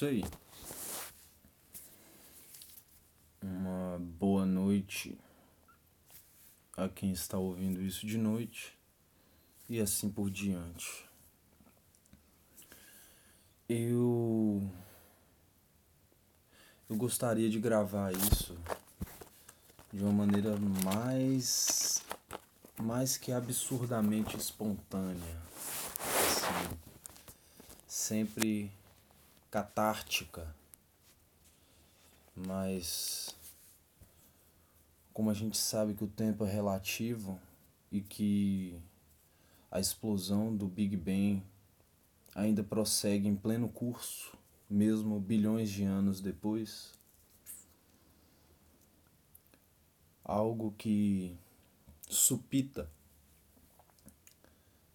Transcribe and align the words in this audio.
isso 0.00 0.06
aí. 0.06 0.24
Uma 3.42 3.98
boa 3.98 4.46
noite 4.46 5.18
a 6.74 6.88
quem 6.88 7.12
está 7.12 7.36
ouvindo 7.36 7.82
isso 7.82 8.06
de 8.06 8.16
noite 8.16 8.72
e 9.68 9.78
assim 9.78 10.08
por 10.08 10.30
diante. 10.30 11.04
Eu 13.68 14.62
eu 16.88 16.96
gostaria 16.96 17.50
de 17.50 17.60
gravar 17.60 18.10
isso 18.12 18.58
de 19.92 20.02
uma 20.02 20.12
maneira 20.12 20.56
mais 20.82 22.02
mais 22.78 23.18
que 23.18 23.32
absurdamente 23.32 24.34
espontânea. 24.34 25.36
Assim, 25.98 26.78
sempre 27.86 28.72
catártica. 29.50 30.54
Mas 32.34 33.34
como 35.12 35.30
a 35.30 35.34
gente 35.34 35.58
sabe 35.58 35.94
que 35.94 36.04
o 36.04 36.08
tempo 36.08 36.44
é 36.44 36.50
relativo 36.50 37.38
e 37.90 38.00
que 38.00 38.80
a 39.70 39.80
explosão 39.80 40.54
do 40.56 40.66
Big 40.66 40.96
Bang 40.96 41.42
ainda 42.34 42.62
prossegue 42.62 43.28
em 43.28 43.36
pleno 43.36 43.68
curso, 43.68 44.36
mesmo 44.68 45.18
bilhões 45.20 45.68
de 45.70 45.84
anos 45.84 46.20
depois, 46.20 46.92
algo 50.24 50.72
que 50.78 51.36
supita, 52.08 52.88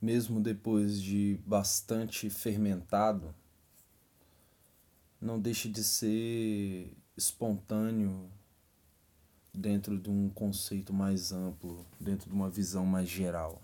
mesmo 0.02 0.40
depois 0.40 1.02
de 1.02 1.38
bastante 1.46 2.30
fermentado, 2.30 3.36
não 5.22 5.40
deixa 5.40 5.70
de 5.70 5.84
ser 5.84 6.96
espontâneo 7.18 8.30
dentro 9.54 9.98
de 9.98 10.10
um 10.10 10.30
conceito 10.30 10.94
mais 10.94 11.32
amplo, 11.32 11.86
dentro 12.00 12.30
de 12.30 12.36
uma 12.36 12.50
visão 12.50 12.86
mais 12.86 13.08
geral. 13.08 13.62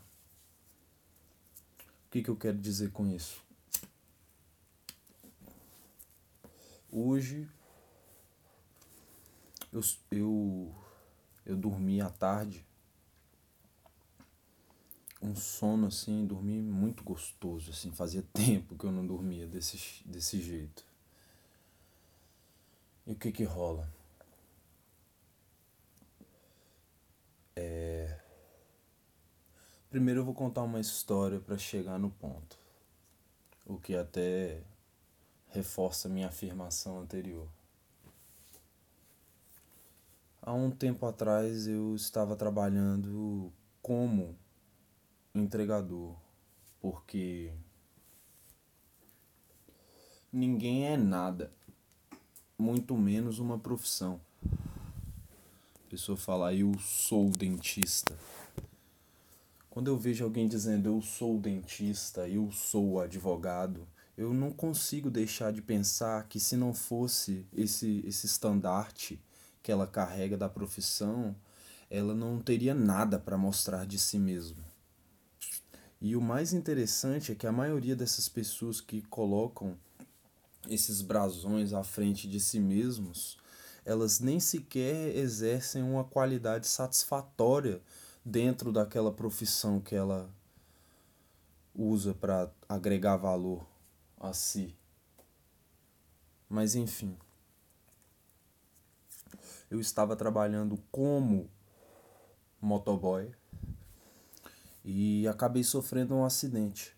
O 2.06 2.12
que, 2.12 2.24
que 2.24 2.30
eu 2.30 2.36
quero 2.36 2.58
dizer 2.58 2.92
com 2.92 3.08
isso? 3.08 3.42
Hoje 6.92 7.48
eu, 9.72 9.82
eu, 10.12 10.76
eu 11.46 11.56
dormi 11.56 12.02
à 12.02 12.10
tarde, 12.10 12.66
um 15.22 15.36
sono 15.36 15.88
assim, 15.88 16.26
dormi 16.26 16.62
muito 16.62 17.04
gostoso, 17.04 17.72
assim, 17.72 17.92
fazia 17.92 18.24
tempo 18.34 18.78
que 18.78 18.84
eu 18.84 18.92
não 18.92 19.06
dormia 19.06 19.48
desse, 19.48 20.04
desse 20.06 20.42
jeito. 20.42 20.91
E 23.06 23.14
o 23.14 23.16
que 23.16 23.32
que 23.32 23.44
rola? 23.44 23.92
É... 27.56 28.20
Primeiro 29.90 30.22
eu 30.22 30.26
vou 30.26 30.34
contar 30.34 30.64
uma 30.64 30.80
história 30.80 31.40
para 31.40 31.58
chegar 31.58 32.00
no 32.00 32.10
ponto, 32.10 32.58
o 33.66 33.78
que 33.78 33.96
até 33.96 34.64
reforça 35.50 36.08
minha 36.08 36.28
afirmação 36.28 37.00
anterior. 37.00 37.48
Há 40.42 40.54
um 40.54 40.72
tempo 40.72 41.06
atrás 41.06 41.68
eu 41.68 41.94
estava 41.94 42.36
trabalhando 42.36 43.52
como 43.82 44.36
entregador, 45.36 46.16
porque 46.80 47.54
ninguém 50.32 50.88
é 50.88 50.96
nada, 50.96 51.54
muito 52.62 52.96
menos 52.96 53.40
uma 53.40 53.58
profissão. 53.58 54.22
A 54.46 55.90
pessoa 55.90 56.16
fala, 56.16 56.54
eu 56.54 56.78
sou 56.80 57.32
dentista. 57.32 58.16
Quando 59.68 59.88
eu 59.88 59.98
vejo 59.98 60.24
alguém 60.24 60.48
dizendo 60.48 60.88
eu 60.88 61.02
sou 61.02 61.40
dentista, 61.40 62.30
eu 62.30 62.52
sou 62.52 63.02
advogado, 63.02 63.88
eu 64.16 64.32
não 64.32 64.52
consigo 64.52 65.10
deixar 65.10 65.52
de 65.52 65.62
pensar 65.62 66.28
que 66.28 66.40
se 66.40 66.56
não 66.56 66.74
fosse 66.74 67.48
esse, 67.52 68.04
esse 68.06 68.28
estandarte 68.28 69.20
que 69.64 69.72
ela 69.72 69.88
carrega 69.88 70.38
da 70.38 70.48
profissão, 70.48 71.36
ela 71.90 72.14
não 72.14 72.40
teria 72.40 72.76
nada 72.76 73.18
para 73.18 73.38
mostrar 73.38 73.88
de 73.88 73.98
si 73.98 74.20
mesma. 74.20 74.64
E 76.00 76.16
o 76.16 76.22
mais 76.22 76.54
interessante 76.54 77.32
é 77.32 77.36
que 77.36 77.48
a 77.48 77.52
maioria 77.52 77.96
dessas 77.96 78.30
pessoas 78.30 78.80
que 78.80 79.02
colocam 79.04 79.78
esses 80.70 81.02
brasões 81.02 81.74
à 81.74 81.84
frente 81.84 82.28
de 82.28 82.40
si 82.40 82.60
mesmos, 82.60 83.38
elas 83.84 84.20
nem 84.20 84.40
sequer 84.40 85.16
exercem 85.16 85.82
uma 85.82 86.04
qualidade 86.04 86.68
satisfatória 86.68 87.82
dentro 88.24 88.72
daquela 88.72 89.12
profissão 89.12 89.80
que 89.80 89.96
ela 89.96 90.30
usa 91.74 92.14
para 92.14 92.52
agregar 92.70 93.18
valor 93.18 93.66
a 94.20 94.34
si. 94.34 94.76
Mas 96.48 96.76
enfim, 96.76 97.18
eu 99.70 99.80
estava 99.80 100.16
trabalhando 100.16 100.78
como 100.92 101.50
motoboy 102.60 103.34
e 104.84 105.28
acabei 105.28 105.64
sofrendo 105.64 106.14
um 106.14 106.26
acidente. 106.26 106.96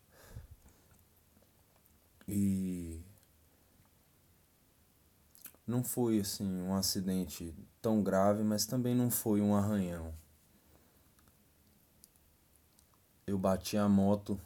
E 2.27 2.99
não 5.65 5.83
foi 5.83 6.19
assim 6.19 6.61
um 6.61 6.73
acidente 6.73 7.53
tão 7.81 8.03
grave, 8.03 8.43
mas 8.43 8.65
também 8.65 8.95
não 8.95 9.09
foi 9.09 9.41
um 9.41 9.55
arranhão. 9.55 10.13
Eu 13.25 13.37
bati 13.37 13.77
a 13.77 13.87
moto 13.87 14.39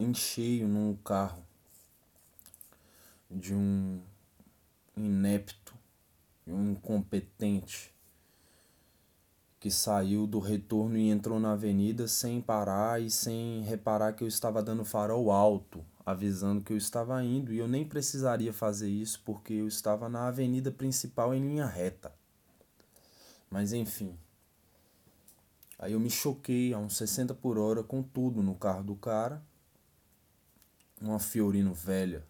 em 0.00 0.12
cheio 0.14 0.66
num 0.66 0.96
carro 0.96 1.44
de 3.30 3.54
um 3.54 4.00
inepto 4.96 5.78
um 6.52 6.70
incompetente 6.72 7.94
que 9.60 9.70
saiu 9.70 10.26
do 10.26 10.38
retorno 10.38 10.96
e 10.96 11.10
entrou 11.10 11.38
na 11.40 11.52
avenida 11.52 12.06
sem 12.06 12.40
parar 12.40 13.02
e 13.02 13.10
sem 13.10 13.62
reparar 13.62 14.12
que 14.12 14.22
eu 14.22 14.28
estava 14.28 14.62
dando 14.62 14.84
farol 14.84 15.30
alto, 15.30 15.84
avisando 16.10 16.62
que 16.62 16.72
eu 16.72 16.76
estava 16.76 17.22
indo 17.22 17.52
e 17.52 17.58
eu 17.58 17.68
nem 17.68 17.86
precisaria 17.86 18.52
fazer 18.52 18.88
isso 18.88 19.20
porque 19.24 19.52
eu 19.52 19.68
estava 19.68 20.08
na 20.08 20.28
avenida 20.28 20.70
principal 20.70 21.34
em 21.34 21.40
linha 21.40 21.66
reta. 21.66 22.12
Mas 23.50 23.72
enfim. 23.72 24.18
Aí 25.78 25.92
eu 25.92 26.00
me 26.00 26.10
choquei 26.10 26.72
a 26.72 26.78
uns 26.78 26.96
60 26.96 27.34
por 27.34 27.58
hora 27.58 27.82
com 27.82 28.02
tudo 28.02 28.42
no 28.42 28.54
carro 28.54 28.82
do 28.82 28.96
cara 28.96 29.42
uma 31.00 31.18
Fiorino 31.18 31.72
velha. 31.72 32.26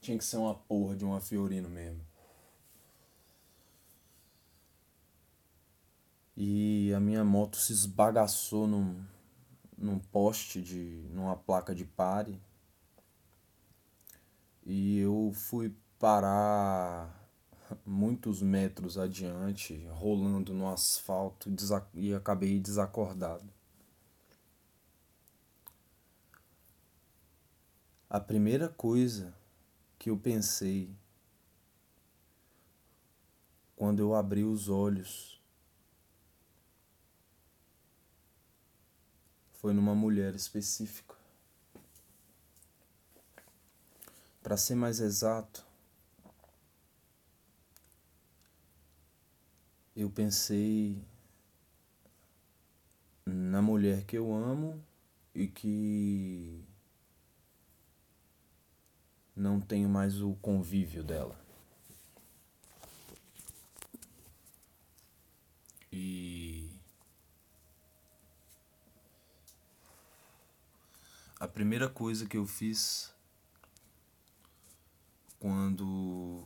Tinha 0.00 0.18
que 0.18 0.24
ser 0.24 0.36
uma 0.36 0.54
porra 0.54 0.96
de 0.96 1.04
uma 1.04 1.20
Fiorino 1.20 1.68
mesmo. 1.68 2.00
E 6.36 6.92
a 6.92 6.98
minha 6.98 7.24
moto 7.24 7.56
se 7.56 7.72
esbagaçou 7.72 8.66
num, 8.66 9.04
num 9.76 9.98
poste 9.98 10.62
de. 10.62 11.08
numa 11.10 11.36
placa 11.36 11.74
de 11.74 11.84
pare. 11.84 12.40
E 14.64 14.98
eu 14.98 15.30
fui 15.34 15.74
parar 15.98 17.24
muitos 17.84 18.42
metros 18.42 18.98
adiante, 18.98 19.86
rolando 19.90 20.52
no 20.54 20.68
asfalto 20.68 21.50
e 21.94 22.14
acabei 22.14 22.58
desacordado. 22.58 23.52
A 28.08 28.20
primeira 28.20 28.68
coisa 28.68 29.34
que 29.98 30.08
eu 30.08 30.16
pensei 30.16 30.94
quando 33.74 33.98
eu 33.98 34.14
abri 34.14 34.44
os 34.44 34.68
olhos 34.68 35.33
foi 39.64 39.72
numa 39.72 39.94
mulher 39.94 40.34
específica. 40.34 41.14
Para 44.42 44.58
ser 44.58 44.74
mais 44.74 45.00
exato, 45.00 45.66
eu 49.96 50.10
pensei 50.10 51.02
na 53.24 53.62
mulher 53.62 54.04
que 54.04 54.18
eu 54.18 54.34
amo 54.34 54.84
e 55.34 55.48
que 55.48 56.62
não 59.34 59.62
tenho 59.62 59.88
mais 59.88 60.20
o 60.20 60.34
convívio 60.42 61.02
dela. 61.02 61.40
E 65.90 66.33
primeira 71.54 71.88
coisa 71.88 72.26
que 72.26 72.36
eu 72.36 72.44
fiz 72.46 73.14
quando 75.38 76.44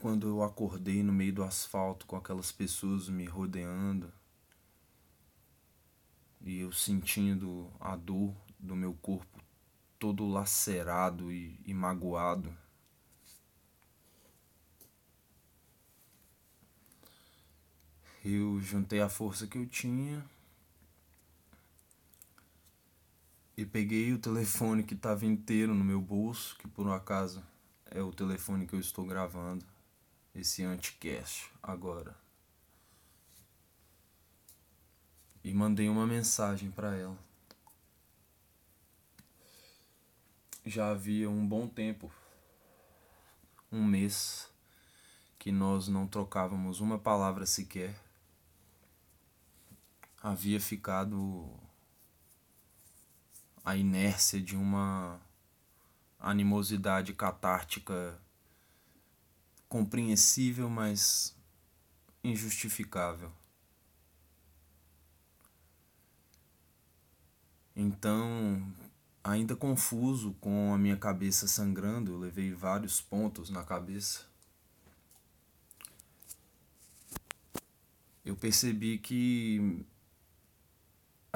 quando 0.00 0.28
eu 0.28 0.44
acordei 0.44 1.02
no 1.02 1.12
meio 1.12 1.32
do 1.32 1.42
asfalto 1.42 2.06
com 2.06 2.14
aquelas 2.14 2.52
pessoas 2.52 3.08
me 3.08 3.24
rodeando 3.24 4.12
e 6.40 6.60
eu 6.60 6.70
sentindo 6.70 7.68
a 7.80 7.96
dor 7.96 8.32
do 8.60 8.76
meu 8.76 8.94
corpo 8.94 9.42
todo 9.98 10.24
lacerado 10.24 11.32
e, 11.32 11.58
e 11.66 11.74
magoado. 11.74 12.56
Eu 18.24 18.60
juntei 18.60 19.00
a 19.00 19.08
força 19.08 19.48
que 19.48 19.58
eu 19.58 19.66
tinha 19.66 20.24
e 23.56 23.64
peguei 23.64 24.12
o 24.12 24.18
telefone 24.18 24.82
que 24.82 24.94
estava 24.94 25.24
inteiro 25.24 25.74
no 25.74 25.82
meu 25.82 26.00
bolso, 26.00 26.56
que 26.58 26.68
por 26.68 26.86
um 26.86 26.92
acaso 26.92 27.42
é 27.86 28.02
o 28.02 28.12
telefone 28.12 28.66
que 28.66 28.74
eu 28.74 28.80
estou 28.80 29.06
gravando 29.06 29.64
esse 30.34 30.62
anticast 30.62 31.50
agora. 31.62 32.14
E 35.42 35.54
mandei 35.54 35.88
uma 35.88 36.06
mensagem 36.06 36.70
para 36.70 36.94
ela. 36.96 37.16
Já 40.64 40.90
havia 40.90 41.30
um 41.30 41.46
bom 41.46 41.66
tempo, 41.66 42.12
um 43.70 43.84
mês, 43.84 44.50
que 45.38 45.52
nós 45.52 45.88
não 45.88 46.06
trocávamos 46.06 46.80
uma 46.80 46.98
palavra 46.98 47.46
sequer. 47.46 47.98
Havia 50.20 50.60
ficado 50.60 51.65
a 53.66 53.76
inércia 53.76 54.40
de 54.40 54.56
uma 54.56 55.20
animosidade 56.20 57.12
catártica 57.12 58.16
compreensível, 59.68 60.70
mas 60.70 61.36
injustificável. 62.22 63.32
Então, 67.74 68.72
ainda 69.22 69.56
confuso, 69.56 70.32
com 70.40 70.72
a 70.72 70.78
minha 70.78 70.96
cabeça 70.96 71.48
sangrando, 71.48 72.12
eu 72.12 72.18
levei 72.18 72.52
vários 72.54 73.00
pontos 73.00 73.50
na 73.50 73.64
cabeça. 73.64 74.24
Eu 78.24 78.36
percebi 78.36 78.98
que 78.98 79.84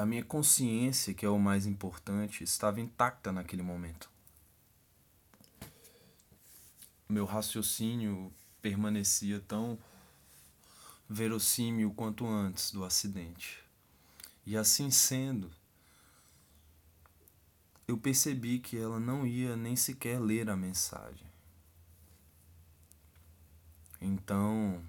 a 0.01 0.05
minha 0.05 0.25
consciência, 0.25 1.13
que 1.13 1.23
é 1.23 1.29
o 1.29 1.37
mais 1.37 1.67
importante, 1.67 2.43
estava 2.43 2.81
intacta 2.81 3.31
naquele 3.31 3.61
momento. 3.61 4.09
Meu 7.07 7.23
raciocínio 7.23 8.33
permanecia 8.63 9.39
tão 9.41 9.77
verossímil 11.07 11.93
quanto 11.93 12.25
antes 12.25 12.71
do 12.71 12.83
acidente. 12.83 13.63
E 14.43 14.57
assim 14.57 14.89
sendo, 14.89 15.51
eu 17.87 17.95
percebi 17.95 18.57
que 18.57 18.77
ela 18.77 18.99
não 18.99 19.27
ia 19.27 19.55
nem 19.55 19.75
sequer 19.75 20.19
ler 20.19 20.49
a 20.49 20.57
mensagem. 20.57 21.29
Então. 24.01 24.81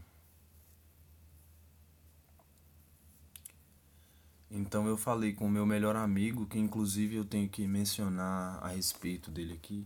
Então 4.53 4.87
eu 4.87 4.97
falei 4.97 5.33
com 5.33 5.47
o 5.47 5.51
meu 5.51 5.65
melhor 5.65 5.97
amigo, 5.97 6.47
que 6.47 6.59
inclusive 6.59 7.17
eu 7.17 7.25
tenho 7.25 7.49
que 7.49 7.67
mencionar 7.67 8.63
a 8.63 8.69
respeito 8.69 9.31
dele 9.31 9.55
aqui. 9.55 9.85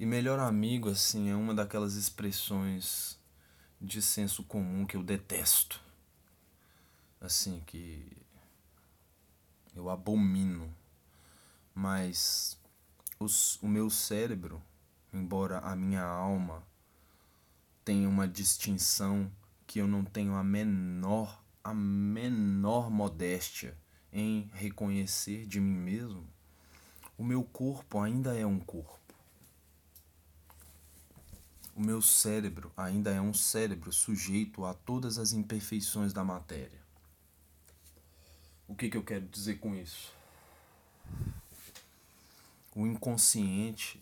E 0.00 0.06
melhor 0.06 0.38
amigo, 0.38 0.88
assim, 0.88 1.28
é 1.28 1.36
uma 1.36 1.54
daquelas 1.54 1.94
expressões 1.94 3.18
de 3.80 4.00
senso 4.00 4.42
comum 4.42 4.86
que 4.86 4.96
eu 4.96 5.02
detesto. 5.02 5.80
Assim, 7.20 7.62
que 7.66 8.02
eu 9.74 9.90
abomino 9.90 10.74
mas 11.76 12.58
os, 13.20 13.62
o 13.62 13.68
meu 13.68 13.90
cérebro, 13.90 14.62
embora 15.12 15.58
a 15.58 15.76
minha 15.76 16.02
alma 16.02 16.62
tenha 17.84 18.08
uma 18.08 18.26
distinção 18.26 19.30
que 19.66 19.78
eu 19.78 19.86
não 19.86 20.02
tenho 20.02 20.34
a 20.34 20.42
menor, 20.42 21.38
a 21.66 21.74
menor 21.74 22.90
modéstia 22.90 23.76
em 24.12 24.50
reconhecer 24.54 25.46
de 25.46 25.60
mim 25.60 25.76
mesmo, 25.76 26.26
o 27.18 27.24
meu 27.24 27.42
corpo 27.42 27.98
ainda 27.98 28.36
é 28.36 28.46
um 28.46 28.60
corpo. 28.60 29.00
O 31.74 31.80
meu 31.80 32.00
cérebro 32.00 32.72
ainda 32.76 33.10
é 33.10 33.20
um 33.20 33.34
cérebro 33.34 33.92
sujeito 33.92 34.64
a 34.64 34.72
todas 34.72 35.18
as 35.18 35.32
imperfeições 35.32 36.12
da 36.12 36.24
matéria. 36.24 36.80
O 38.68 38.74
que, 38.74 38.88
que 38.88 38.96
eu 38.96 39.02
quero 39.02 39.26
dizer 39.26 39.58
com 39.58 39.74
isso? 39.74 40.14
o 42.76 42.86
inconsciente 42.86 43.98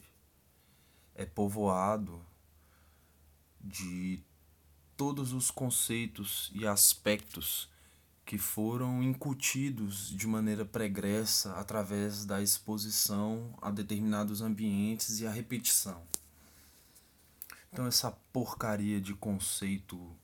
é 1.15 1.25
povoado 1.25 2.21
de 3.61 4.21
todos 4.97 5.33
os 5.33 5.51
conceitos 5.51 6.51
e 6.55 6.67
aspectos 6.67 7.69
que 8.25 8.39
foram 8.39 9.03
incutidos 9.03 10.09
de 10.09 10.27
maneira 10.27 10.65
pregressa 10.65 11.53
através 11.55 12.25
da 12.25 12.41
exposição 12.43 13.55
a 13.61 13.71
determinados 13.71 14.41
ambientes 14.41 15.21
e 15.21 15.27
a 15.27 15.31
repetição. 15.31 16.03
Então, 17.73 17.87
essa 17.87 18.11
porcaria 18.33 19.01
de 19.01 19.15
conceito 19.15 20.17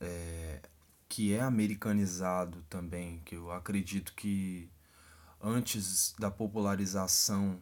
é, 0.00 0.60
que 1.08 1.32
é 1.32 1.40
americanizado 1.40 2.64
também, 2.68 3.20
que 3.24 3.36
eu 3.36 3.50
acredito 3.50 4.12
que 4.14 4.68
antes 5.40 6.14
da 6.18 6.30
popularização 6.30 7.60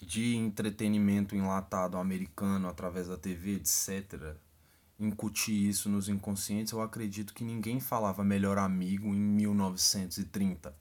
de 0.00 0.36
entretenimento 0.36 1.34
enlatado 1.34 1.96
americano 1.96 2.68
através 2.68 3.08
da 3.08 3.16
TV, 3.16 3.54
etc., 3.56 4.36
incutir 4.98 5.68
isso 5.68 5.88
nos 5.88 6.08
inconscientes, 6.08 6.72
eu 6.72 6.80
acredito 6.80 7.32
que 7.32 7.44
ninguém 7.44 7.78
falava 7.78 8.24
melhor 8.24 8.58
amigo 8.58 9.14
em 9.14 9.20
1930. 9.20 10.76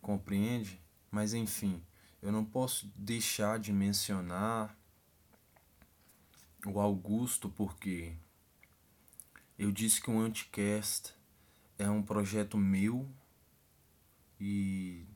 Compreende? 0.00 0.80
Mas 1.10 1.34
enfim, 1.34 1.82
eu 2.22 2.32
não 2.32 2.44
posso 2.44 2.90
deixar 2.96 3.58
de 3.58 3.72
mencionar 3.72 4.76
o 6.66 6.80
Augusto 6.80 7.50
porque 7.50 8.16
eu 9.58 9.70
disse 9.70 10.00
que 10.00 10.10
o 10.10 10.18
Anticast 10.18 11.14
é 11.78 11.88
um 11.88 12.02
projeto 12.02 12.56
meu 12.56 13.08
e 14.40 15.06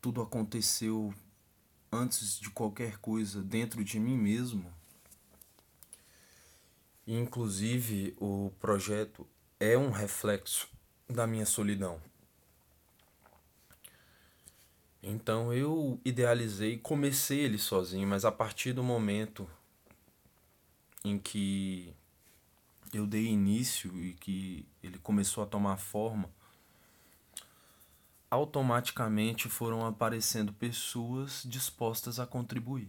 tudo 0.00 0.20
aconteceu 0.20 1.14
antes 1.90 2.40
de 2.40 2.50
qualquer 2.50 2.98
coisa 2.98 3.42
dentro 3.42 3.84
de 3.84 4.00
mim 4.00 4.16
mesmo. 4.16 4.72
Inclusive, 7.06 8.14
o 8.20 8.52
projeto 8.60 9.26
é 9.58 9.76
um 9.76 9.90
reflexo 9.90 10.68
da 11.08 11.26
minha 11.26 11.44
solidão. 11.44 12.00
Então 15.02 15.52
eu 15.52 16.00
idealizei, 16.04 16.78
comecei 16.78 17.40
ele 17.40 17.58
sozinho, 17.58 18.06
mas 18.06 18.24
a 18.24 18.30
partir 18.30 18.72
do 18.72 18.84
momento 18.84 19.48
em 21.04 21.18
que 21.18 21.92
eu 22.92 23.04
dei 23.04 23.26
início 23.26 23.96
e 23.98 24.12
que 24.14 24.64
ele 24.80 24.98
começou 24.98 25.42
a 25.42 25.46
tomar 25.46 25.76
forma, 25.78 26.30
automaticamente 28.30 29.48
foram 29.48 29.84
aparecendo 29.84 30.52
pessoas 30.52 31.42
dispostas 31.44 32.20
a 32.20 32.26
contribuir. 32.26 32.88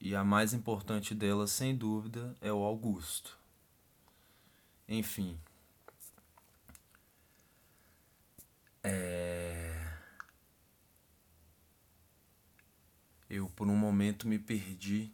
E 0.00 0.16
a 0.16 0.24
mais 0.24 0.54
importante 0.54 1.14
delas, 1.14 1.50
sem 1.50 1.76
dúvida, 1.76 2.34
é 2.40 2.50
o 2.50 2.64
Augusto. 2.64 3.38
Enfim. 4.88 5.38
É... 8.82 9.98
Eu, 13.28 13.48
por 13.50 13.68
um 13.68 13.76
momento, 13.76 14.26
me 14.26 14.38
perdi 14.38 15.12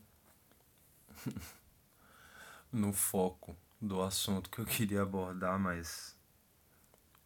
no 2.72 2.92
foco 2.92 3.56
do 3.80 4.00
assunto 4.00 4.48
que 4.48 4.60
eu 4.60 4.64
queria 4.64 5.02
abordar, 5.02 5.58
mas 5.58 6.16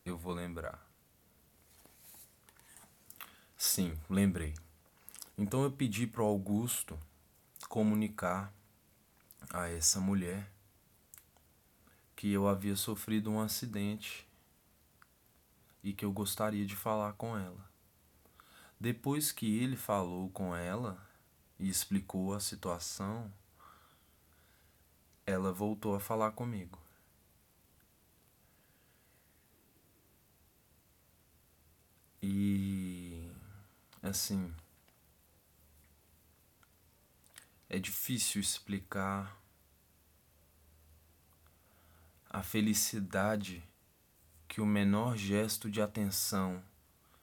eu 0.05 0.17
vou 0.17 0.33
lembrar. 0.33 0.85
Sim, 3.57 3.97
lembrei. 4.09 4.55
Então 5.37 5.63
eu 5.63 5.71
pedi 5.71 6.07
para 6.07 6.23
Augusto 6.23 6.99
comunicar 7.71 8.53
a 9.49 9.69
essa 9.69 10.01
mulher 10.01 10.51
que 12.17 12.33
eu 12.33 12.49
havia 12.49 12.75
sofrido 12.75 13.31
um 13.31 13.41
acidente 13.41 14.29
e 15.81 15.93
que 15.93 16.05
eu 16.05 16.11
gostaria 16.11 16.67
de 16.67 16.75
falar 16.75 17.13
com 17.13 17.39
ela. 17.39 17.71
Depois 18.79 19.31
que 19.31 19.63
ele 19.63 19.77
falou 19.77 20.29
com 20.31 20.55
ela 20.55 21.01
e 21.61 21.69
explicou 21.69 22.35
a 22.35 22.41
situação, 22.41 23.33
ela 25.25 25.53
voltou 25.53 25.95
a 25.95 26.01
falar 26.01 26.33
comigo. 26.33 26.77
E 32.21 33.31
assim, 34.03 34.53
é 37.71 37.79
difícil 37.79 38.41
explicar 38.41 39.41
a 42.29 42.43
felicidade 42.43 43.63
que 44.49 44.61
o 44.61 44.67
menor 44.67 45.17
gesto 45.17 45.71
de 45.71 45.81
atenção 45.81 46.61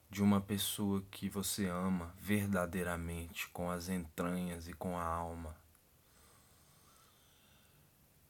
de 0.08 0.22
uma 0.22 0.40
pessoa 0.40 1.04
que 1.10 1.28
você 1.28 1.66
ama 1.66 2.14
verdadeiramente, 2.18 3.46
com 3.50 3.70
as 3.70 3.90
entranhas 3.90 4.66
e 4.66 4.72
com 4.72 4.96
a 4.96 5.04
alma. 5.04 5.54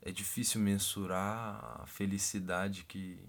É 0.03 0.11
difícil 0.11 0.61
mensurar 0.61 1.83
a 1.83 1.87
felicidade 1.87 2.85
que, 2.85 3.25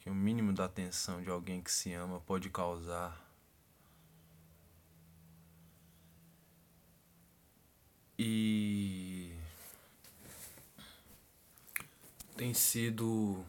que 0.00 0.10
o 0.10 0.14
mínimo 0.14 0.52
da 0.52 0.64
atenção 0.64 1.22
de 1.22 1.30
alguém 1.30 1.62
que 1.62 1.70
se 1.70 1.92
ama 1.92 2.20
pode 2.20 2.50
causar. 2.50 3.27
E 8.18 9.32
tem 12.36 12.52
sido 12.52 13.44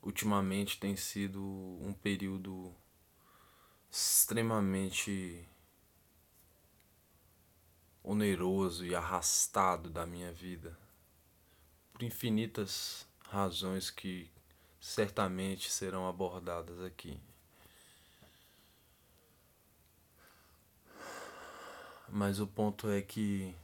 ultimamente 0.00 0.78
tem 0.78 0.94
sido 0.96 1.42
um 1.42 1.92
período 1.92 2.72
extremamente 3.90 5.48
oneroso 8.04 8.86
e 8.86 8.94
arrastado 8.94 9.90
da 9.90 10.06
minha 10.06 10.32
vida 10.32 10.78
por 11.92 12.02
infinitas 12.02 13.06
razões 13.28 13.90
que 13.90 14.30
certamente 14.80 15.70
serão 15.70 16.08
abordadas 16.08 16.80
aqui. 16.80 17.20
Mas 22.12 22.40
o 22.40 22.46
ponto 22.46 22.88
é 22.90 23.00
que 23.00 23.54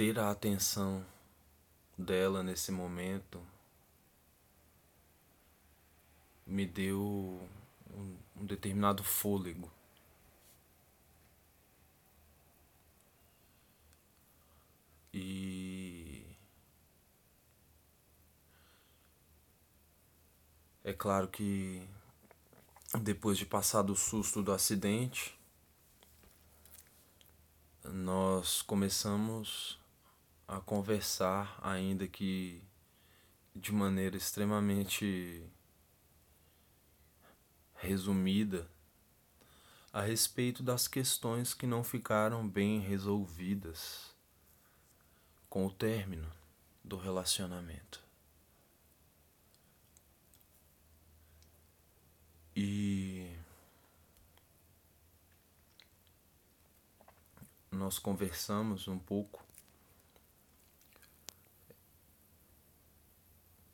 ter 0.00 0.18
a 0.18 0.30
atenção 0.30 1.04
dela 1.98 2.42
nesse 2.42 2.72
momento 2.72 3.38
me 6.46 6.64
deu 6.66 6.98
um, 7.94 8.16
um 8.40 8.46
determinado 8.46 9.04
fôlego. 9.04 9.70
E 15.12 15.59
é 20.90 20.92
claro 20.92 21.28
que 21.28 21.88
depois 23.00 23.38
de 23.38 23.46
passar 23.46 23.82
do 23.82 23.94
susto 23.94 24.42
do 24.42 24.52
acidente, 24.52 25.38
nós 27.84 28.60
começamos 28.60 29.78
a 30.48 30.60
conversar, 30.60 31.60
ainda 31.62 32.08
que 32.08 32.60
de 33.54 33.72
maneira 33.72 34.16
extremamente 34.16 35.48
resumida, 37.76 38.68
a 39.92 40.00
respeito 40.00 40.60
das 40.60 40.88
questões 40.88 41.54
que 41.54 41.68
não 41.68 41.84
ficaram 41.84 42.48
bem 42.48 42.80
resolvidas 42.80 44.12
com 45.48 45.66
o 45.66 45.70
término 45.70 46.30
do 46.82 46.96
relacionamento. 46.96 48.09
E 52.54 53.36
nós 57.70 57.98
conversamos 57.98 58.88
um 58.88 58.98
pouco 58.98 59.44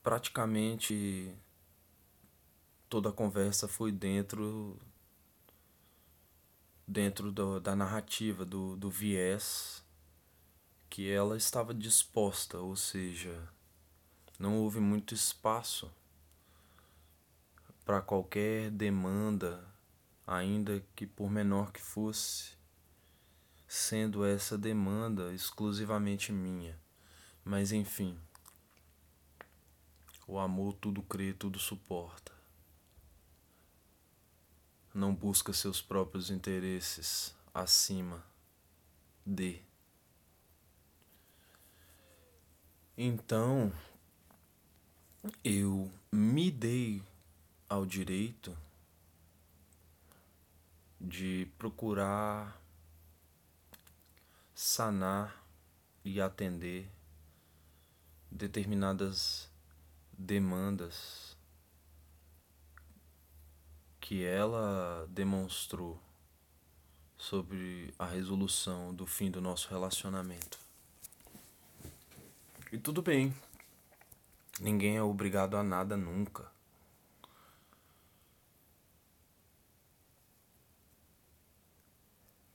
praticamente 0.03 1.35
toda 2.89 3.09
a 3.09 3.13
conversa 3.13 3.67
foi 3.67 3.91
dentro 3.91 4.79
dentro 6.87 7.33
do, 7.33 7.59
da 7.59 7.75
narrativa, 7.75 8.45
do, 8.45 8.77
do 8.77 8.89
viés 8.89 9.85
que 10.89 11.11
ela 11.11 11.37
estava 11.37 11.75
disposta, 11.75 12.59
ou 12.59 12.77
seja, 12.77 13.37
não 14.39 14.59
houve 14.59 14.79
muito 14.79 15.13
espaço 15.13 15.91
para 17.87 18.03
qualquer 18.03 18.69
demanda, 18.73 19.65
ainda 20.27 20.85
que 20.97 21.07
por 21.07 21.31
menor 21.31 21.71
que 21.71 21.81
fosse, 21.81 22.57
sendo 23.69 24.25
essa 24.25 24.59
demanda 24.59 25.33
exclusivamente 25.33 26.33
minha. 26.33 26.77
Mas 27.45 27.71
enfim, 27.71 28.19
o 30.27 30.37
amor 30.37 30.75
tudo 30.75 31.01
crê, 31.01 31.33
tudo 31.33 31.61
suporta. 31.61 32.33
Não 34.93 35.15
busca 35.15 35.53
seus 35.53 35.81
próprios 35.81 36.29
interesses 36.29 37.37
acima 37.55 38.27
de. 39.25 39.63
Então, 42.99 43.73
eu 45.45 45.89
me 46.11 46.51
dei 46.51 47.01
ao 47.69 47.85
direito 47.85 48.57
de 51.01 51.49
procurar 51.59 52.61
sanar 54.55 55.45
e 56.05 56.21
atender 56.21 56.89
determinadas 58.31 59.49
demandas 60.13 61.37
que 64.01 64.25
ela 64.25 65.07
demonstrou 65.11 66.01
sobre 67.19 67.93
a 67.99 68.07
resolução 68.07 68.95
do 68.95 69.07
fim 69.07 69.31
do 69.31 69.41
nosso 69.41 69.69
relacionamento. 69.69 70.59
E 72.73 72.79
tudo 72.79 73.03
bem, 73.03 73.35
ninguém 74.61 74.97
é 74.97 75.03
obrigado 75.03 75.57
a 75.57 75.63
nada 75.63 75.97
nunca. 75.97 76.56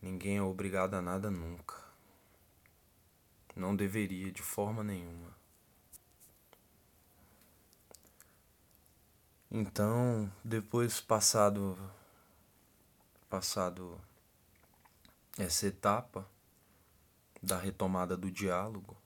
Ninguém 0.02 0.38
é 0.38 0.42
obrigado 0.42 0.96
a 0.96 1.02
nada 1.02 1.30
nunca. 1.30 1.76
Não 3.56 3.76
deveria 3.76 4.32
de 4.32 4.42
forma 4.42 4.84
nenhuma. 4.84 5.30
Então, 9.52 10.32
depois 10.44 11.00
passado 11.00 11.78
passado 13.30 14.02
essa 15.38 15.68
etapa 15.68 16.28
da 17.42 17.58
retomada 17.58 18.18
do 18.18 18.32
diálogo, 18.32 18.98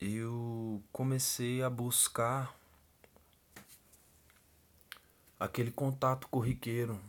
eu 0.00 0.82
comecei 0.92 1.62
a 1.62 1.70
buscar 1.70 2.54
aquele 5.38 5.70
contato 5.70 6.28
corriqueiro 6.28 7.00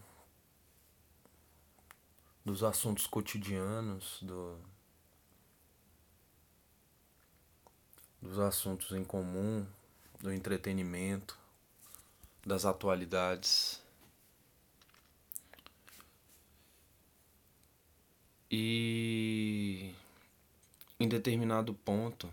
dos 2.47 2.63
assuntos 2.63 3.05
cotidianos, 3.05 4.19
do, 4.21 4.57
dos 8.21 8.39
assuntos 8.39 8.93
em 8.93 9.03
comum, 9.03 9.67
do 10.21 10.31
entretenimento, 10.31 11.37
das 12.45 12.63
atualidades. 12.63 13.83
E 18.49 19.93
em 20.97 21.09
determinado 21.09 21.73
ponto, 21.73 22.31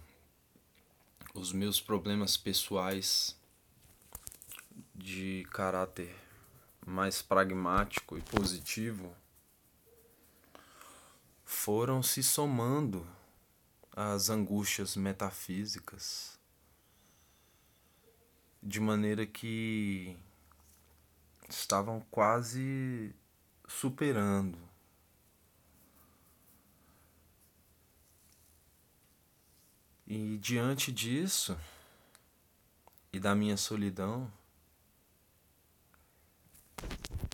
os 1.35 1.53
meus 1.53 1.81
problemas 1.81 2.37
pessoais 2.37 3.37
de 4.95 5.45
caráter 5.51 6.15
mais 6.87 7.21
pragmático 7.21 8.17
e 8.17 8.23
positivo 8.23 9.13
foram 11.55 12.03
se 12.03 12.23
somando 12.23 13.07
às 13.93 14.29
angústias 14.29 14.97
metafísicas, 14.97 16.39
de 18.63 18.81
maneira 18.81 19.25
que 19.25 20.19
estavam 21.49 22.05
quase 22.11 23.15
superando. 23.67 24.59
E 30.07 30.37
diante 30.39 30.93
disso 30.93 31.57
e 33.13 33.19
da 33.19 33.35
minha 33.35 33.57
solidão, 33.57 34.31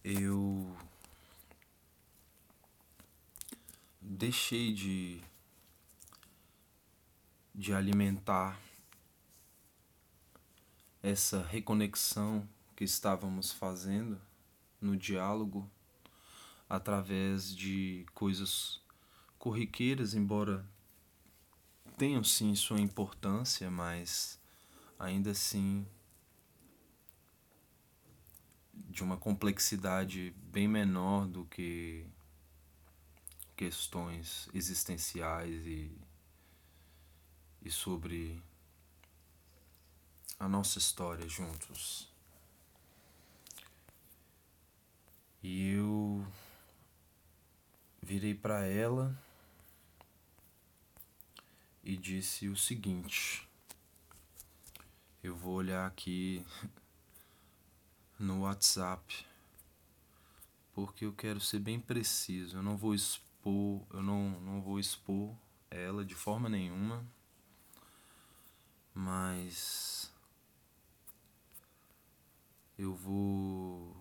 eu 0.04 0.76
deixei 4.20 4.70
de 4.70 5.18
de 7.54 7.72
alimentar 7.72 8.60
essa 11.02 11.42
reconexão 11.42 12.46
que 12.76 12.84
estávamos 12.84 13.50
fazendo 13.50 14.20
no 14.78 14.94
diálogo 14.94 15.66
através 16.68 17.56
de 17.56 18.04
coisas 18.12 18.82
corriqueiras, 19.38 20.12
embora 20.12 20.66
tenham 21.96 22.22
sim 22.22 22.54
sua 22.54 22.78
importância, 22.78 23.70
mas 23.70 24.38
ainda 24.98 25.30
assim 25.30 25.86
de 28.74 29.02
uma 29.02 29.16
complexidade 29.16 30.34
bem 30.52 30.68
menor 30.68 31.26
do 31.26 31.46
que 31.46 32.06
questões 33.60 34.48
existenciais 34.54 35.66
e, 35.66 35.94
e 37.60 37.70
sobre 37.70 38.42
a 40.38 40.48
nossa 40.48 40.78
história 40.78 41.28
juntos. 41.28 42.08
E 45.42 45.72
eu 45.72 46.26
virei 48.00 48.34
para 48.34 48.64
ela 48.64 49.14
e 51.84 51.98
disse 51.98 52.48
o 52.48 52.56
seguinte: 52.56 53.46
Eu 55.22 55.36
vou 55.36 55.52
olhar 55.52 55.86
aqui 55.86 56.46
no 58.18 58.40
WhatsApp 58.40 59.26
porque 60.72 61.04
eu 61.04 61.12
quero 61.12 61.40
ser 61.40 61.58
bem 61.58 61.78
preciso. 61.78 62.56
Eu 62.56 62.62
não 62.62 62.74
vou 62.74 62.94
expor, 62.94 63.29
eu 63.44 64.02
não, 64.02 64.40
não 64.40 64.60
vou 64.60 64.78
expor 64.78 65.34
ela 65.70 66.04
de 66.04 66.14
forma 66.14 66.48
nenhuma, 66.48 67.06
mas 68.94 70.12
eu 72.76 72.94
vou 72.94 73.96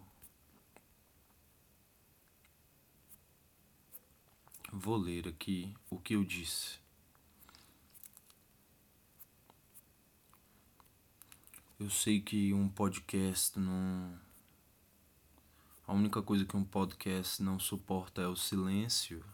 vou 4.71 4.97
ler 4.97 5.27
aqui 5.27 5.75
o 5.89 5.99
que 5.99 6.15
eu 6.15 6.23
disse. 6.23 6.79
Eu 11.79 11.89
sei 11.89 12.19
que 12.19 12.53
um 12.53 12.67
podcast 12.67 13.57
não. 13.57 14.28
A 15.89 15.93
única 15.93 16.21
coisa 16.21 16.45
que 16.45 16.55
um 16.55 16.63
podcast 16.63 17.41
não 17.41 17.57
suporta 17.59 18.21
é 18.21 18.27
o 18.27 18.35
silêncio, 18.35 19.25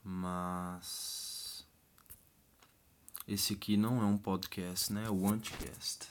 mas. 0.00 1.66
Esse 3.26 3.54
aqui 3.54 3.76
não 3.76 4.00
é 4.00 4.04
um 4.04 4.16
podcast, 4.16 4.92
né? 4.92 5.06
É 5.06 5.10
o 5.10 5.26
Anticast. 5.26 6.06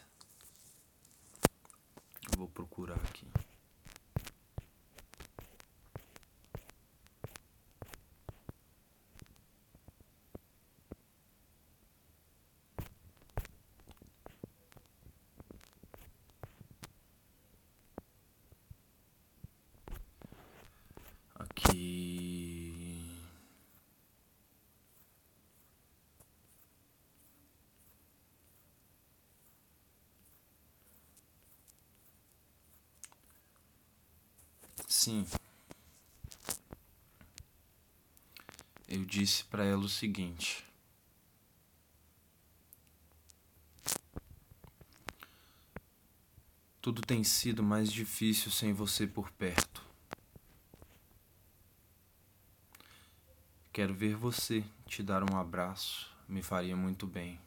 vou 2.38 2.50
procurar 2.50 2.98
aqui. 2.98 3.26
Sim. 35.02 35.26
Eu 38.88 39.04
disse 39.04 39.44
para 39.46 39.66
ela 39.66 39.82
o 39.82 39.90
seguinte: 39.90 40.64
Tudo 46.80 47.02
tem 47.02 47.24
sido 47.24 47.64
mais 47.64 47.92
difícil 47.92 48.52
sem 48.52 48.74
você 48.74 49.08
por 49.08 49.32
perto. 49.32 49.84
Quero 53.74 53.96
ver 53.96 54.16
você 54.16 54.64
te 54.86 55.02
dar 55.02 55.24
um 55.24 55.36
abraço, 55.36 56.16
me 56.28 56.44
faria 56.44 56.76
muito 56.76 57.08
bem. 57.08 57.40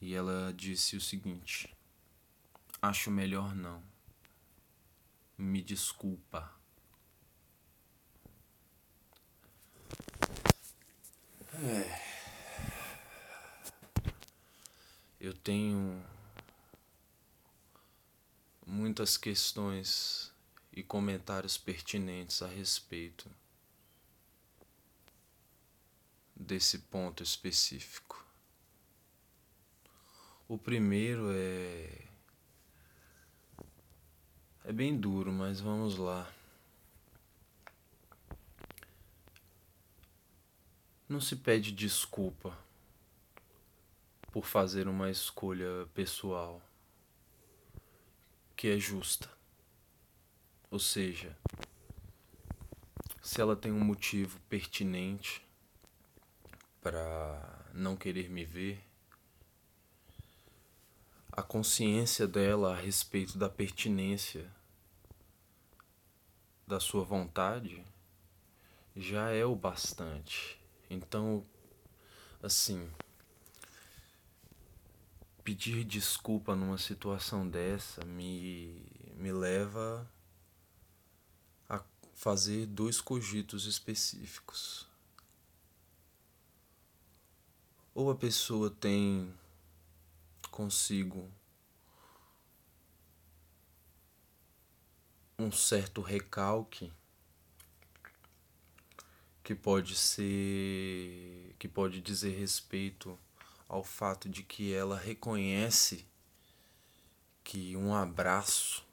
E 0.00 0.12
ela 0.16 0.52
disse 0.52 0.96
o 0.96 1.00
seguinte: 1.00 1.72
Acho 2.82 3.12
melhor 3.12 3.54
não. 3.54 3.80
Me 5.38 5.62
desculpa. 5.62 6.52
É. 11.54 12.02
Eu 15.20 15.32
tenho 15.32 16.04
muitas 18.66 19.16
questões 19.16 20.32
e 20.72 20.82
comentários 20.82 21.56
pertinentes 21.56 22.42
a 22.42 22.48
respeito 22.48 23.30
desse 26.34 26.80
ponto 26.80 27.22
específico. 27.22 28.26
O 30.48 30.58
primeiro 30.58 31.30
é 31.30 32.11
é 34.64 34.72
bem 34.72 34.96
duro, 34.96 35.32
mas 35.32 35.60
vamos 35.60 35.96
lá. 35.96 36.30
Não 41.08 41.20
se 41.20 41.36
pede 41.36 41.72
desculpa 41.72 42.56
por 44.30 44.46
fazer 44.46 44.88
uma 44.88 45.10
escolha 45.10 45.86
pessoal 45.92 46.62
que 48.56 48.68
é 48.68 48.78
justa. 48.78 49.28
Ou 50.70 50.78
seja, 50.78 51.36
se 53.20 53.40
ela 53.40 53.54
tem 53.54 53.70
um 53.70 53.84
motivo 53.84 54.40
pertinente 54.48 55.46
para 56.80 57.66
não 57.74 57.96
querer 57.96 58.30
me 58.30 58.44
ver, 58.44 58.82
a 61.32 61.42
consciência 61.42 62.28
dela 62.28 62.74
a 62.74 62.76
respeito 62.76 63.38
da 63.38 63.48
pertinência 63.48 64.52
da 66.66 66.78
sua 66.78 67.02
vontade 67.02 67.82
já 68.94 69.30
é 69.30 69.42
o 69.42 69.56
bastante. 69.56 70.60
Então, 70.90 71.42
assim, 72.42 72.86
pedir 75.42 75.84
desculpa 75.84 76.54
numa 76.54 76.76
situação 76.76 77.48
dessa 77.48 78.04
me, 78.04 78.84
me 79.16 79.32
leva 79.32 80.06
a 81.66 81.80
fazer 82.12 82.66
dois 82.66 83.00
cogitos 83.00 83.64
específicos. 83.64 84.86
Ou 87.94 88.10
a 88.10 88.14
pessoa 88.14 88.68
tem 88.68 89.32
consigo 90.52 91.28
um 95.38 95.50
certo 95.50 96.02
recalque 96.02 96.92
que 99.42 99.54
pode 99.54 99.96
ser 99.96 101.56
que 101.58 101.66
pode 101.66 102.00
dizer 102.02 102.38
respeito 102.38 103.18
ao 103.66 103.82
fato 103.82 104.28
de 104.28 104.42
que 104.42 104.72
ela 104.72 104.96
reconhece 104.96 106.06
que 107.42 107.74
um 107.74 107.94
abraço 107.94 108.86